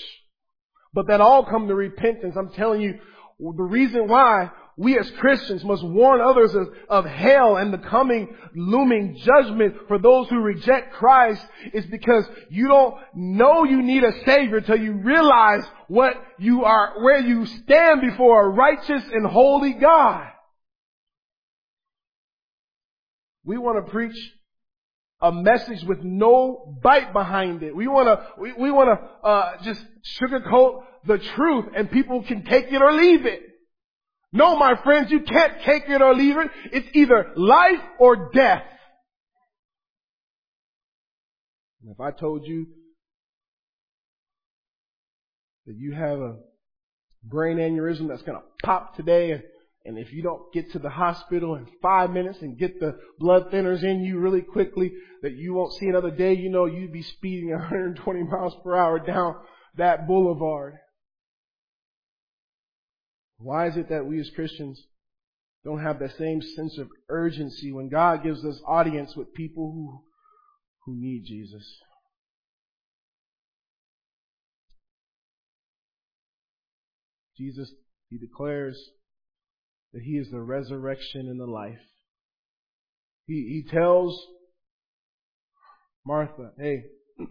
[0.93, 2.35] but that all come to repentance.
[2.37, 2.95] I'm telling you,
[3.39, 8.35] the reason why we as Christians must warn others of, of, hell and the coming
[8.57, 14.25] looming judgment for those who reject Christ is because you don't know you need a
[14.25, 19.75] Savior till you realize what you are, where you stand before a righteous and holy
[19.75, 20.27] God.
[23.45, 24.17] We want to preach
[25.21, 27.77] a message with no bite behind it.
[27.77, 29.85] We want to, we, we want to uh, just
[30.19, 33.43] sugarcoat the truth and people can take it or leave it.
[34.33, 36.51] No, my friends, you can't take it or leave it.
[36.73, 38.63] It's either life or death.
[41.83, 42.67] And if I told you
[45.67, 46.37] that you have a
[47.25, 49.43] brain aneurysm that's going to pop today and,
[49.85, 53.51] and if you don't get to the hospital in five minutes and get the blood
[53.51, 57.03] thinners in you really quickly, that you won't see another day, you know you'd be
[57.03, 59.37] speeding 120 miles per hour down
[59.77, 60.75] that boulevard.
[63.43, 64.83] Why is it that we as Christians
[65.65, 70.03] don't have that same sense of urgency when God gives us audience with people who,
[70.85, 71.65] who need Jesus?
[77.39, 77.73] Jesus,
[78.11, 78.79] he declares
[79.95, 81.81] that he is the resurrection and the life.
[83.27, 84.23] He, he tells
[86.05, 86.85] Martha, hey,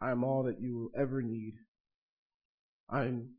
[0.00, 1.54] I am all that you will ever need.
[2.90, 3.30] I'm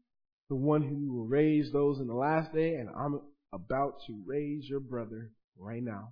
[0.50, 3.20] the one who will raise those in the last day, and I'm
[3.54, 6.10] about to raise your brother right now.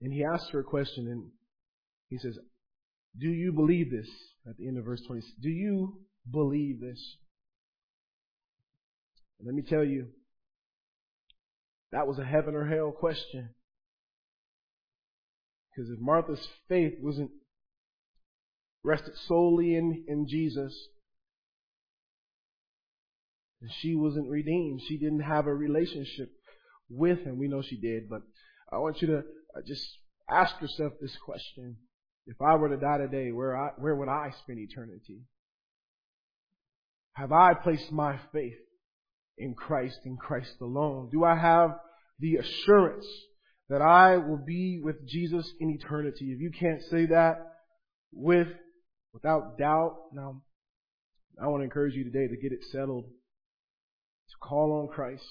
[0.00, 1.30] And he asks her a question, and
[2.08, 2.38] he says,
[3.18, 4.08] Do you believe this?
[4.48, 7.16] At the end of verse 20, do you believe this?
[9.38, 10.08] And let me tell you,
[11.92, 13.50] that was a heaven or hell question.
[15.70, 17.30] Because if Martha's faith wasn't
[18.82, 20.74] rested solely in, in Jesus,
[23.60, 26.30] and she wasn't redeemed, she didn't have a relationship
[26.88, 27.38] with him.
[27.38, 28.22] We know she did, but
[28.72, 29.86] I want you to uh, just
[30.30, 31.76] ask yourself this question.
[32.26, 35.20] If I were to die today, where I, where would I spend eternity?
[37.14, 38.58] Have I placed my faith
[39.38, 41.08] in Christ, in Christ alone?
[41.10, 41.78] Do I have
[42.18, 43.06] the assurance
[43.68, 46.32] that I will be with Jesus in eternity?
[46.32, 47.38] If you can't say that
[48.12, 48.48] with,
[49.12, 50.42] without doubt, now,
[51.40, 53.06] I want to encourage you today to get it settled,
[54.30, 55.24] to call on Christ,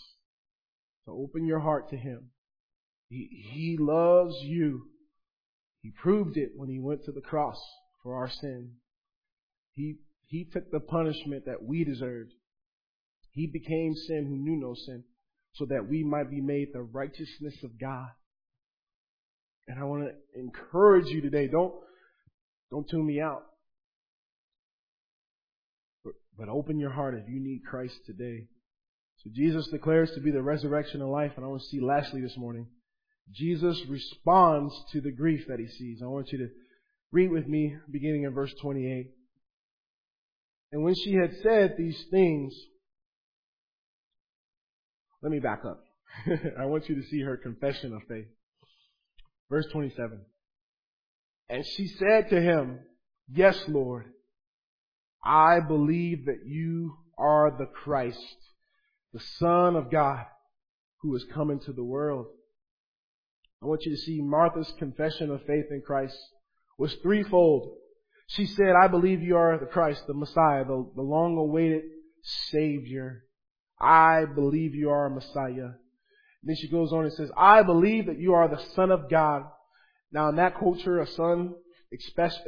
[1.06, 2.32] to open your heart to Him.
[3.10, 4.84] He, he loves you.
[5.82, 7.62] He proved it when He went to the cross
[8.02, 8.72] for our sin.
[9.74, 9.96] He,
[10.28, 12.32] He took the punishment that we deserved.
[13.32, 15.04] He became sin who knew no sin
[15.56, 18.10] so that we might be made the righteousness of God.
[19.68, 21.48] And I want to encourage you today.
[21.48, 21.74] Don't,
[22.72, 23.44] don't tune me out.
[26.04, 28.48] But, but open your heart if you need Christ today.
[29.26, 31.32] So Jesus declares to be the resurrection of life.
[31.36, 32.68] And I want to see lastly this morning,
[33.32, 36.02] Jesus responds to the grief that he sees.
[36.04, 36.50] I want you to
[37.12, 39.10] read with me beginning in verse 28.
[40.72, 42.54] And when she had said these things,
[45.24, 45.84] let me back up.
[46.60, 48.28] I want you to see her confession of faith.
[49.50, 50.22] Verse 27.
[51.50, 52.80] And she said to him,
[53.28, 54.06] Yes, Lord,
[55.24, 58.20] I believe that you are the Christ,
[59.16, 60.26] the Son of God,
[61.00, 62.26] who is come into the world.
[63.64, 66.18] I want you to see Martha's confession of faith in Christ
[66.78, 67.78] was threefold.
[68.28, 71.84] She said, I believe you are the Christ, the Messiah, the, the long awaited
[72.50, 73.24] Savior.
[73.80, 75.70] I believe you are a Messiah.
[76.44, 79.44] Then she goes on and says, I believe that you are the Son of God.
[80.12, 81.54] Now in that culture, a son,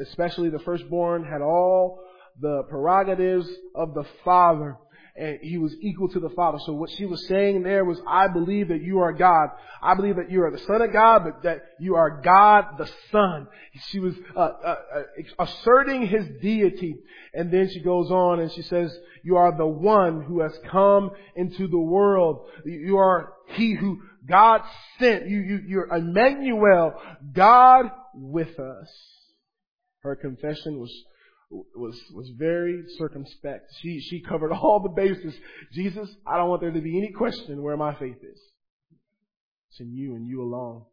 [0.02, 2.02] especially the firstborn, had all
[2.42, 4.76] the prerogatives of the father
[5.18, 6.60] and he was equal to the Father.
[6.66, 9.50] So what she was saying there was, I believe that you are God.
[9.82, 12.90] I believe that you are the Son of God, but that you are God the
[13.12, 13.48] Son.
[13.90, 15.04] She was uh, uh, uh,
[15.40, 16.98] asserting his deity.
[17.34, 21.12] And then she goes on and she says, you are the one who has come
[21.36, 22.48] into the world.
[22.66, 24.62] You are he who God
[25.00, 25.28] sent.
[25.28, 26.94] You, you, you're Emmanuel,
[27.34, 28.88] God with us.
[30.02, 30.94] Her confession was
[31.50, 33.72] was was very circumspect.
[33.82, 35.34] She she covered all the bases.
[35.74, 38.40] Jesus, I don't want there to be any question where my faith is.
[39.72, 40.84] It's in you and you alone.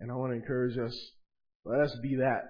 [0.00, 0.96] And I want to encourage us,
[1.64, 2.42] let us be that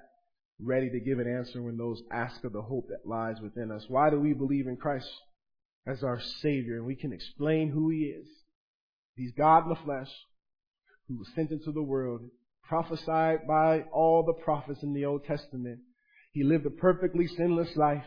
[0.60, 3.84] ready to give an answer when those ask of the hope that lies within us.
[3.88, 5.10] Why do we believe in Christ
[5.86, 6.76] as our Savior?
[6.76, 8.26] And we can explain who He is.
[9.16, 10.08] He's God in the flesh,
[11.08, 12.22] who was sent into the world,
[12.64, 15.80] prophesied by all the prophets in the Old Testament
[16.32, 18.04] he lived a perfectly sinless life.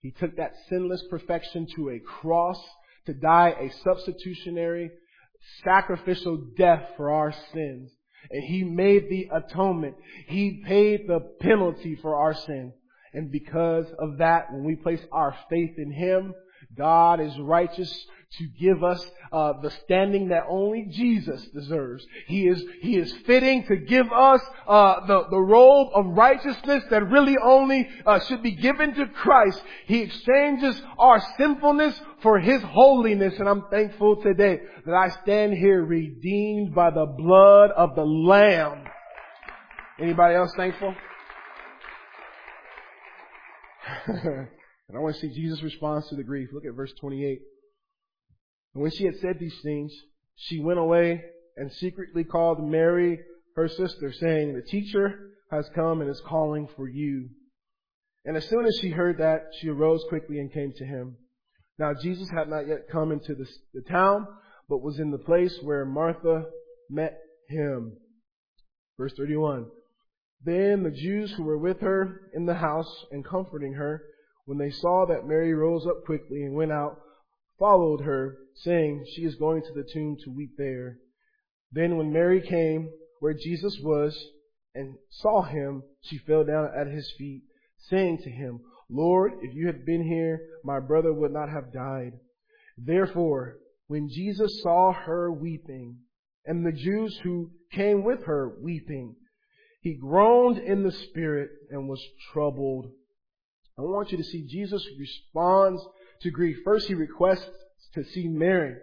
[0.00, 2.62] He took that sinless perfection to a cross
[3.06, 4.90] to die a substitutionary,
[5.64, 7.90] sacrificial death for our sins.
[8.30, 9.96] And He made the atonement.
[10.26, 12.72] He paid the penalty for our sin.
[13.14, 16.34] And because of that, when we place our faith in Him,
[16.76, 18.06] God is righteous
[18.36, 22.06] to give us uh, the standing that only Jesus deserves.
[22.26, 27.08] He is He is fitting to give us uh, the the robe of righteousness that
[27.08, 29.62] really only uh, should be given to Christ.
[29.86, 35.82] He exchanges our sinfulness for His holiness, and I'm thankful today that I stand here
[35.82, 38.84] redeemed by the blood of the Lamb.
[39.98, 40.94] Anybody else thankful?
[44.88, 46.48] And I want to see Jesus' response to the grief.
[46.52, 47.40] Look at verse 28.
[48.74, 49.92] And when she had said these things,
[50.36, 51.22] she went away
[51.56, 53.18] and secretly called Mary,
[53.56, 57.28] her sister, saying, The teacher has come and is calling for you.
[58.24, 61.16] And as soon as she heard that, she arose quickly and came to him.
[61.78, 64.26] Now Jesus had not yet come into the, the town,
[64.68, 66.44] but was in the place where Martha
[66.90, 67.18] met
[67.48, 67.96] him.
[68.98, 69.66] Verse 31.
[70.44, 74.02] Then the Jews who were with her in the house and comforting her,
[74.48, 76.98] when they saw that Mary rose up quickly and went out,
[77.58, 80.96] followed her, saying, She is going to the tomb to weep there.
[81.70, 82.88] Then when Mary came
[83.20, 84.18] where Jesus was
[84.74, 87.42] and saw him, she fell down at his feet,
[87.90, 92.12] saying to him, Lord, if you had been here, my brother would not have died.
[92.78, 95.98] Therefore, when Jesus saw her weeping,
[96.46, 99.14] and the Jews who came with her weeping,
[99.82, 102.86] he groaned in the spirit and was troubled.
[103.78, 105.80] I want you to see Jesus responds
[106.22, 106.56] to grief.
[106.64, 107.48] First, he requests
[107.94, 108.74] to see Mary.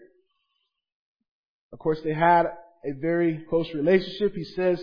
[1.74, 2.46] Of course, they had
[2.86, 4.34] a very close relationship.
[4.34, 4.82] He says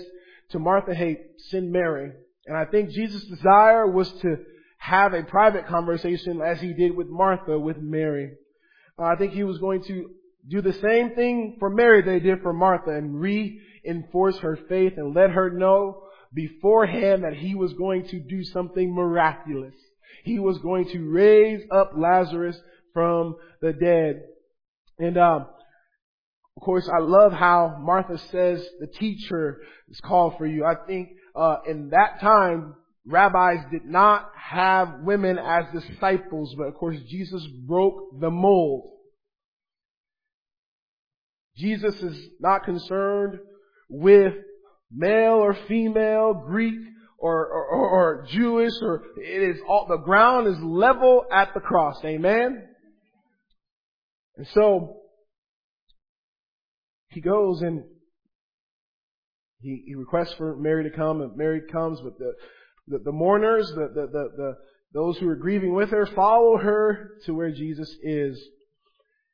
[0.50, 2.12] to Martha, hey, send Mary.
[2.46, 4.36] And I think Jesus' desire was to
[4.76, 8.32] have a private conversation as he did with Martha with Mary.
[8.98, 10.10] Uh, I think he was going to
[10.48, 15.14] do the same thing for Mary they did for Martha and reinforce her faith and
[15.14, 16.02] let her know
[16.34, 19.74] beforehand that he was going to do something miraculous.
[20.24, 22.58] He was going to raise up Lazarus
[22.92, 24.22] from the dead.
[24.98, 25.46] And um,
[26.56, 30.64] of course, I love how Martha says the teacher is called for you.
[30.64, 32.74] I think uh, in that time,
[33.06, 38.90] rabbis did not have women as disciples, but of course, Jesus broke the mold.
[41.56, 43.38] Jesus is not concerned
[43.88, 44.34] with
[44.90, 46.74] male or female, Greek
[47.22, 51.96] or, or, or, Jewish, or it is all, the ground is level at the cross.
[52.04, 52.66] Amen?
[54.36, 54.96] And so,
[57.10, 57.84] he goes and
[59.60, 62.32] he, he requests for Mary to come, and Mary comes, but the,
[62.88, 64.56] the, the mourners, the, the, the, the,
[64.92, 68.42] those who are grieving with her, follow her to where Jesus is.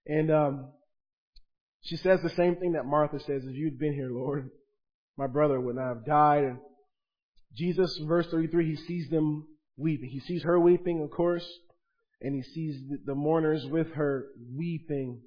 [0.06, 0.72] And um,
[1.80, 4.50] she says the same thing that Martha says, if you'd been here, Lord,
[5.16, 6.44] my brother would not have died.
[6.44, 6.58] And
[7.54, 9.46] Jesus, verse 33, he sees them
[9.76, 10.10] weeping.
[10.10, 11.46] He sees her weeping, of course,
[12.20, 15.20] and he sees the mourners with her weeping.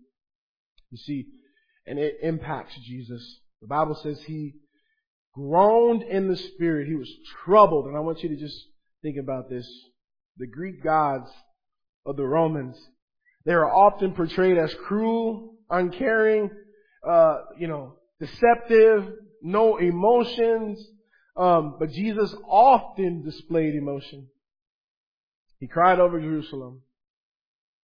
[0.90, 1.28] You see,
[1.88, 3.40] and it impacts Jesus.
[3.62, 4.56] The Bible says he
[5.34, 6.88] groaned in the spirit.
[6.88, 7.12] He was
[7.44, 7.88] troubled.
[7.88, 8.58] And I want you to just
[9.02, 9.68] think about this.
[10.38, 11.30] The Greek gods
[12.06, 12.78] of the Romans,
[13.46, 16.50] they are often portrayed as cruel, uncaring,
[17.08, 19.08] uh, you know, deceptive,
[19.42, 20.84] no emotions.
[21.36, 24.28] Um, but Jesus often displayed emotion.
[25.60, 26.82] He cried over Jerusalem.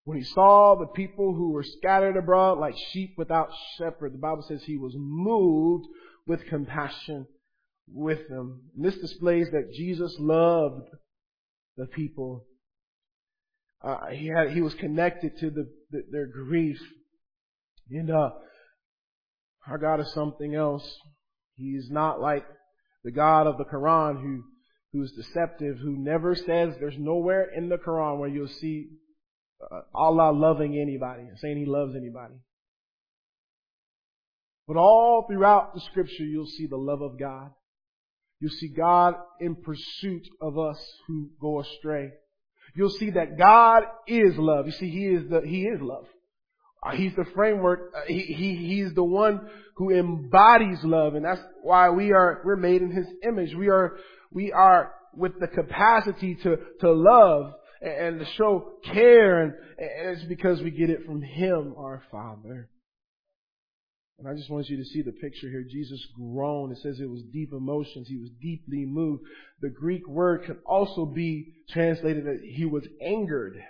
[0.04, 4.44] When he saw the people who were scattered abroad like sheep without shepherd, the Bible
[4.48, 5.86] says he was moved
[6.26, 7.28] with compassion
[7.88, 8.62] with them.
[8.76, 10.90] And this displays that Jesus loved
[11.76, 12.46] the people.
[13.84, 16.80] Uh, he had, he was connected to the, the their grief.
[17.92, 18.30] And, uh,
[19.68, 20.90] our God is something else.
[21.56, 22.46] He's not like
[23.08, 24.44] the God of the Quran who,
[24.92, 28.90] who's deceptive, who never says, there's nowhere in the Quran where you'll see
[29.64, 32.34] uh, Allah loving anybody, saying He loves anybody.
[34.68, 37.52] But all throughout the scripture, you'll see the love of God.
[38.42, 40.78] You'll see God in pursuit of us
[41.08, 42.12] who go astray.
[42.76, 44.66] You'll see that God is love.
[44.66, 46.08] You see, He is the, He is love.
[46.84, 47.92] Uh, he's the framework.
[47.96, 51.16] Uh, he, he, he's the one who embodies love.
[51.16, 53.56] And that's why we are, we're made in His image.
[53.56, 53.98] We are,
[54.32, 60.28] we are with the capacity to, to love and to show care, and, and it's
[60.28, 62.70] because we get it from Him, our Father.
[64.20, 65.64] And I just want you to see the picture here.
[65.64, 66.72] Jesus groaned.
[66.72, 68.08] It says it was deep emotions.
[68.08, 69.24] He was deeply moved.
[69.62, 73.62] The Greek word could also be translated that he was angered.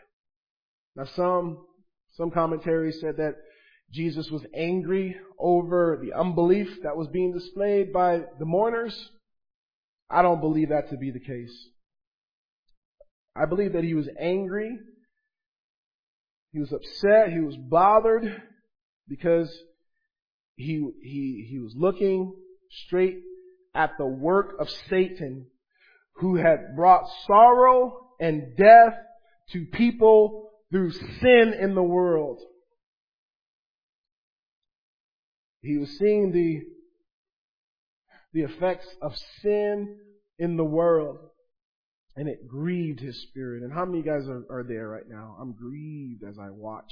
[0.96, 1.66] Now some,
[2.18, 3.36] some commentaries said that
[3.92, 9.10] Jesus was angry over the unbelief that was being displayed by the mourners.
[10.10, 11.56] I don't believe that to be the case.
[13.36, 14.78] I believe that he was angry.
[16.52, 17.32] He was upset.
[17.32, 18.42] He was bothered
[19.08, 19.56] because
[20.56, 22.34] he, he, he was looking
[22.86, 23.20] straight
[23.76, 25.46] at the work of Satan
[26.16, 28.96] who had brought sorrow and death
[29.52, 32.42] to people through sin in the world.
[35.62, 36.62] He was seeing the,
[38.34, 39.98] the effects of sin
[40.40, 41.18] in the world
[42.18, 43.62] and it grieved his spirit.
[43.62, 45.38] And how many guys are, are there right now?
[45.40, 46.92] I'm grieved as I watch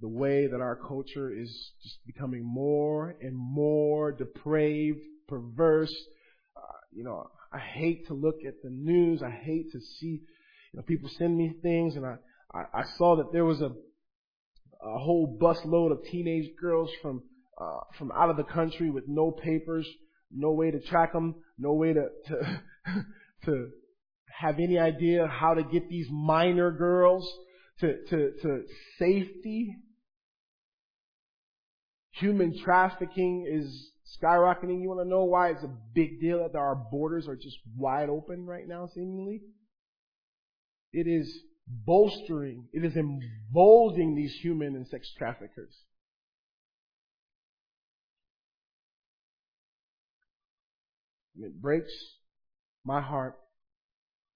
[0.00, 1.48] the way that our culture is
[1.82, 5.94] just becoming more and more depraved, perverse.
[6.56, 9.22] Uh, you know, I hate to look at the news.
[9.22, 10.22] I hate to see,
[10.76, 12.16] know, people send me things and I,
[12.52, 17.22] I, I saw that there was a, a whole busload of teenage girls from,
[17.60, 19.88] uh, from out of the country with no papers,
[20.30, 22.60] no way to track them, no way to, to,
[23.46, 23.68] to
[24.28, 27.28] have any idea how to get these minor girls
[27.80, 28.62] to, to, to
[28.98, 29.74] safety.
[32.12, 33.90] Human trafficking is
[34.22, 34.82] skyrocketing.
[34.82, 38.08] You want to know why it's a big deal that our borders are just wide
[38.08, 39.42] open right now, seemingly?
[40.96, 41.30] It is
[41.68, 45.74] bolstering, it is emboldening these human and sex traffickers.
[51.36, 51.92] And it breaks
[52.82, 53.34] my heart.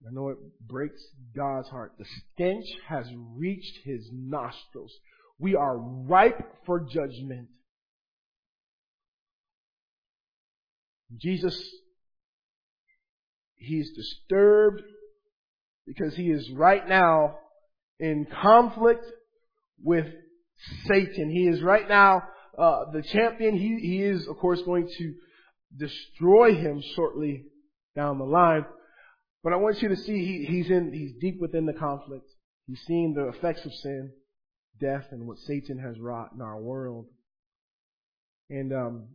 [0.07, 1.01] I know it breaks
[1.35, 1.93] God's heart.
[1.99, 4.93] The stench has reached his nostrils.
[5.39, 7.49] We are ripe for judgment.
[11.17, 11.59] Jesus,
[13.57, 14.83] he's disturbed
[15.87, 17.37] because he is right now
[17.99, 19.05] in conflict
[19.83, 20.07] with
[20.87, 21.31] Satan.
[21.31, 22.22] He is right now
[22.59, 23.57] uh, the champion.
[23.57, 25.14] He, he is, of course, going to
[25.76, 27.45] destroy him shortly
[27.97, 28.64] down the line.
[29.43, 32.26] But I want you to see he, he's in he's deep within the conflict.
[32.66, 34.12] He's seeing the effects of sin,
[34.81, 37.07] death, and what Satan has wrought in our world.
[38.51, 39.09] And um,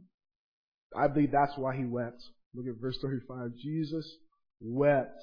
[0.97, 2.21] I believe that's why he wept.
[2.55, 3.51] Look at verse 35.
[3.61, 4.09] Jesus
[4.61, 5.21] wept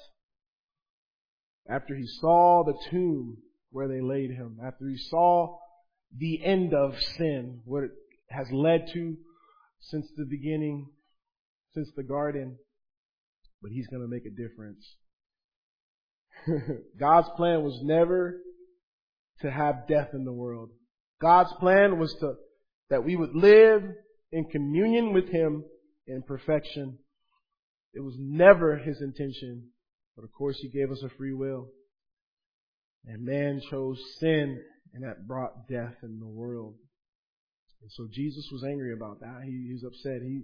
[1.69, 3.37] after he saw the tomb
[3.71, 5.57] where they laid him, after he saw
[6.17, 7.91] the end of sin, what it
[8.29, 9.15] has led to
[9.79, 10.89] since the beginning,
[11.73, 12.57] since the garden.
[13.61, 14.95] But he's going to make a difference.
[16.99, 18.39] God's plan was never
[19.41, 20.69] to have death in the world.
[21.21, 22.33] God's plan was to,
[22.89, 23.83] that we would live
[24.31, 25.63] in communion with Him
[26.07, 26.97] in perfection.
[27.93, 29.69] It was never His intention,
[30.15, 31.67] but of course He gave us a free will.
[33.05, 34.61] And man chose sin,
[34.93, 36.75] and that brought death in the world.
[37.81, 39.41] And so Jesus was angry about that.
[39.43, 40.21] He, he was upset.
[40.21, 40.43] He,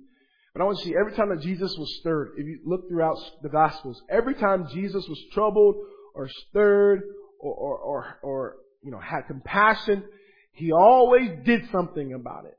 [0.54, 3.18] but I want to see every time that Jesus was stirred, if you look throughout
[3.42, 5.76] the Gospels, every time Jesus was troubled
[6.16, 7.02] or stirred
[7.40, 10.04] or, or, or, or you know, had compassion,
[10.52, 12.58] he always did something about it.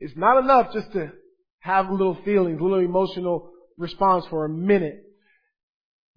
[0.00, 1.12] It's not enough just to
[1.60, 5.04] have little feelings, little emotional response for a minute.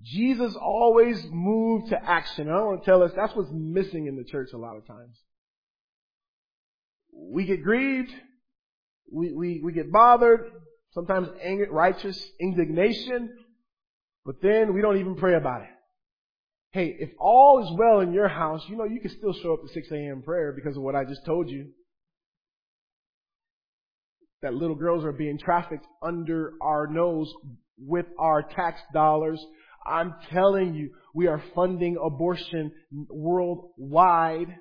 [0.02, 2.50] Jesus always moved to action.
[2.50, 5.18] I want to tell us that's what's missing in the church a lot of times.
[7.14, 8.12] We get grieved.
[9.12, 10.52] We, we, we get bothered.
[10.94, 13.30] Sometimes anger, righteous indignation.
[14.26, 15.70] But then we don't even pray about it.
[16.72, 19.62] Hey, if all is well in your house, you know you can still show up
[19.62, 20.24] to 6 a.m.
[20.24, 21.68] prayer because of what I just told you
[24.42, 27.34] that little girls are being trafficked under our nose
[27.80, 29.44] with our tax dollars.
[29.86, 32.72] I'm telling you, we are funding abortion
[33.10, 34.56] worldwide.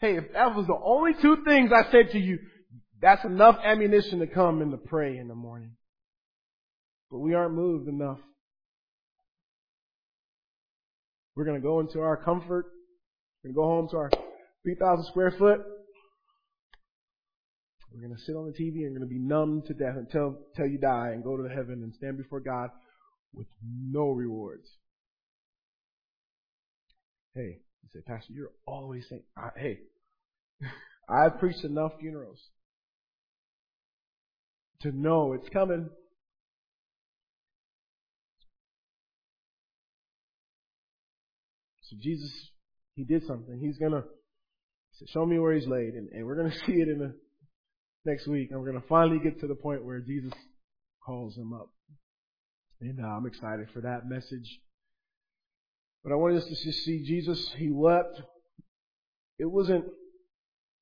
[0.00, 2.38] Hey, if that was the only two things I said to you,
[3.00, 5.72] that's enough ammunition to come and to pray in the morning.
[7.10, 8.18] But we aren't moved enough.
[11.34, 12.66] We're going to go into our comfort.
[13.44, 14.10] To go home to our
[14.64, 15.60] 3,000 square foot
[17.96, 19.96] we're going to sit on the TV and we're going to be numb to death
[19.96, 22.68] until, until you die and go to heaven and stand before God
[23.32, 24.68] with no rewards.
[27.34, 29.78] Hey, you say, Pastor, you're always saying, I, hey,
[31.08, 32.40] I've preached enough funerals
[34.80, 35.88] to know it's coming.
[41.82, 42.32] So Jesus,
[42.94, 43.58] He did something.
[43.60, 44.04] He's gonna
[45.08, 47.14] show me where He's laid, and, and we're gonna see it in the
[48.06, 50.32] next week, and we're going to finally get to the point where Jesus
[51.04, 51.68] calls him up.
[52.80, 54.60] And uh, I'm excited for that message.
[56.04, 58.20] But I wanted us to see Jesus, he wept.
[59.38, 59.84] It wasn't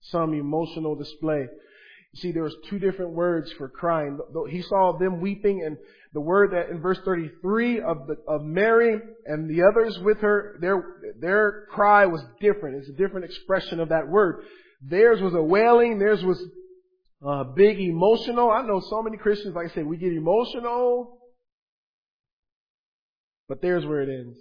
[0.03, 1.47] some emotional display.
[2.12, 4.18] You see, there was two different words for crying.
[4.51, 5.76] He saw them weeping, and
[6.12, 10.57] the word that in verse 33 of the, of Mary and the others with her,
[10.61, 10.84] their
[11.20, 12.76] their cry was different.
[12.76, 14.45] It's a different expression of that word.
[14.80, 15.99] Theirs was a wailing.
[15.99, 16.40] Theirs was
[17.26, 18.51] uh, big emotional.
[18.51, 21.18] I know so many Christians, like I said, we get emotional,
[23.49, 24.38] but there's where it ends.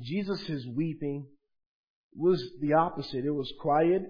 [0.00, 1.26] Jesus' weeping
[2.14, 3.24] was the opposite.
[3.24, 4.02] It was quiet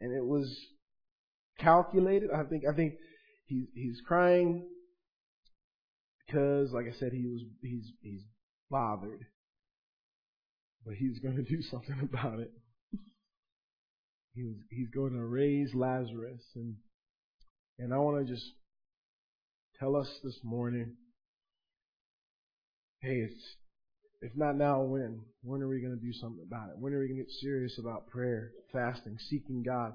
[0.00, 0.54] and it was
[1.58, 2.30] calculated.
[2.34, 2.94] I think I think
[3.46, 4.68] he's he's crying
[6.26, 8.22] because, like I said, he was he's he's
[8.70, 9.24] bothered,
[10.84, 12.52] but he's going to do something about it.
[14.38, 16.42] He was, he's going to raise Lazarus.
[16.54, 16.76] And,
[17.78, 18.46] and I want to just
[19.80, 20.94] tell us this morning,
[23.00, 23.56] hey, it's,
[24.20, 25.20] if not now, when?
[25.42, 26.78] When are we going to do something about it?
[26.78, 29.92] When are we going to get serious about prayer, fasting, seeking God,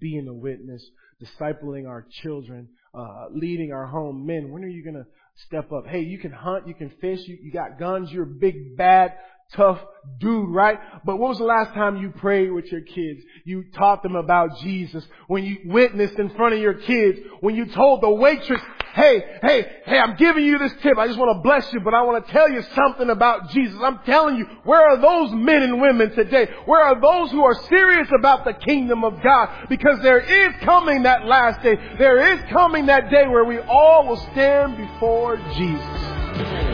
[0.00, 0.84] being a witness,
[1.22, 4.50] discipling our children, uh, leading our home men?
[4.50, 5.06] When are you going to
[5.46, 5.86] step up?
[5.86, 9.12] Hey, you can hunt, you can fish, you, you got guns, you're a big bad
[9.52, 9.78] tough
[10.18, 10.78] dude, right?
[11.04, 13.22] But when was the last time you prayed with your kids?
[13.44, 15.06] You taught them about Jesus.
[15.28, 17.18] When you witnessed in front of your kids.
[17.40, 18.60] When you told the waitress,
[18.96, 20.96] hey, hey, hey, I'm giving you this tip.
[20.98, 23.78] I just want to bless you, but I want to tell you something about Jesus.
[23.82, 26.48] I'm telling you, where are those men and women today?
[26.64, 29.66] Where are those who are serious about the kingdom of God?
[29.68, 31.76] Because there is coming that last day.
[31.98, 36.65] There is coming that day where we all will stand before Jesus.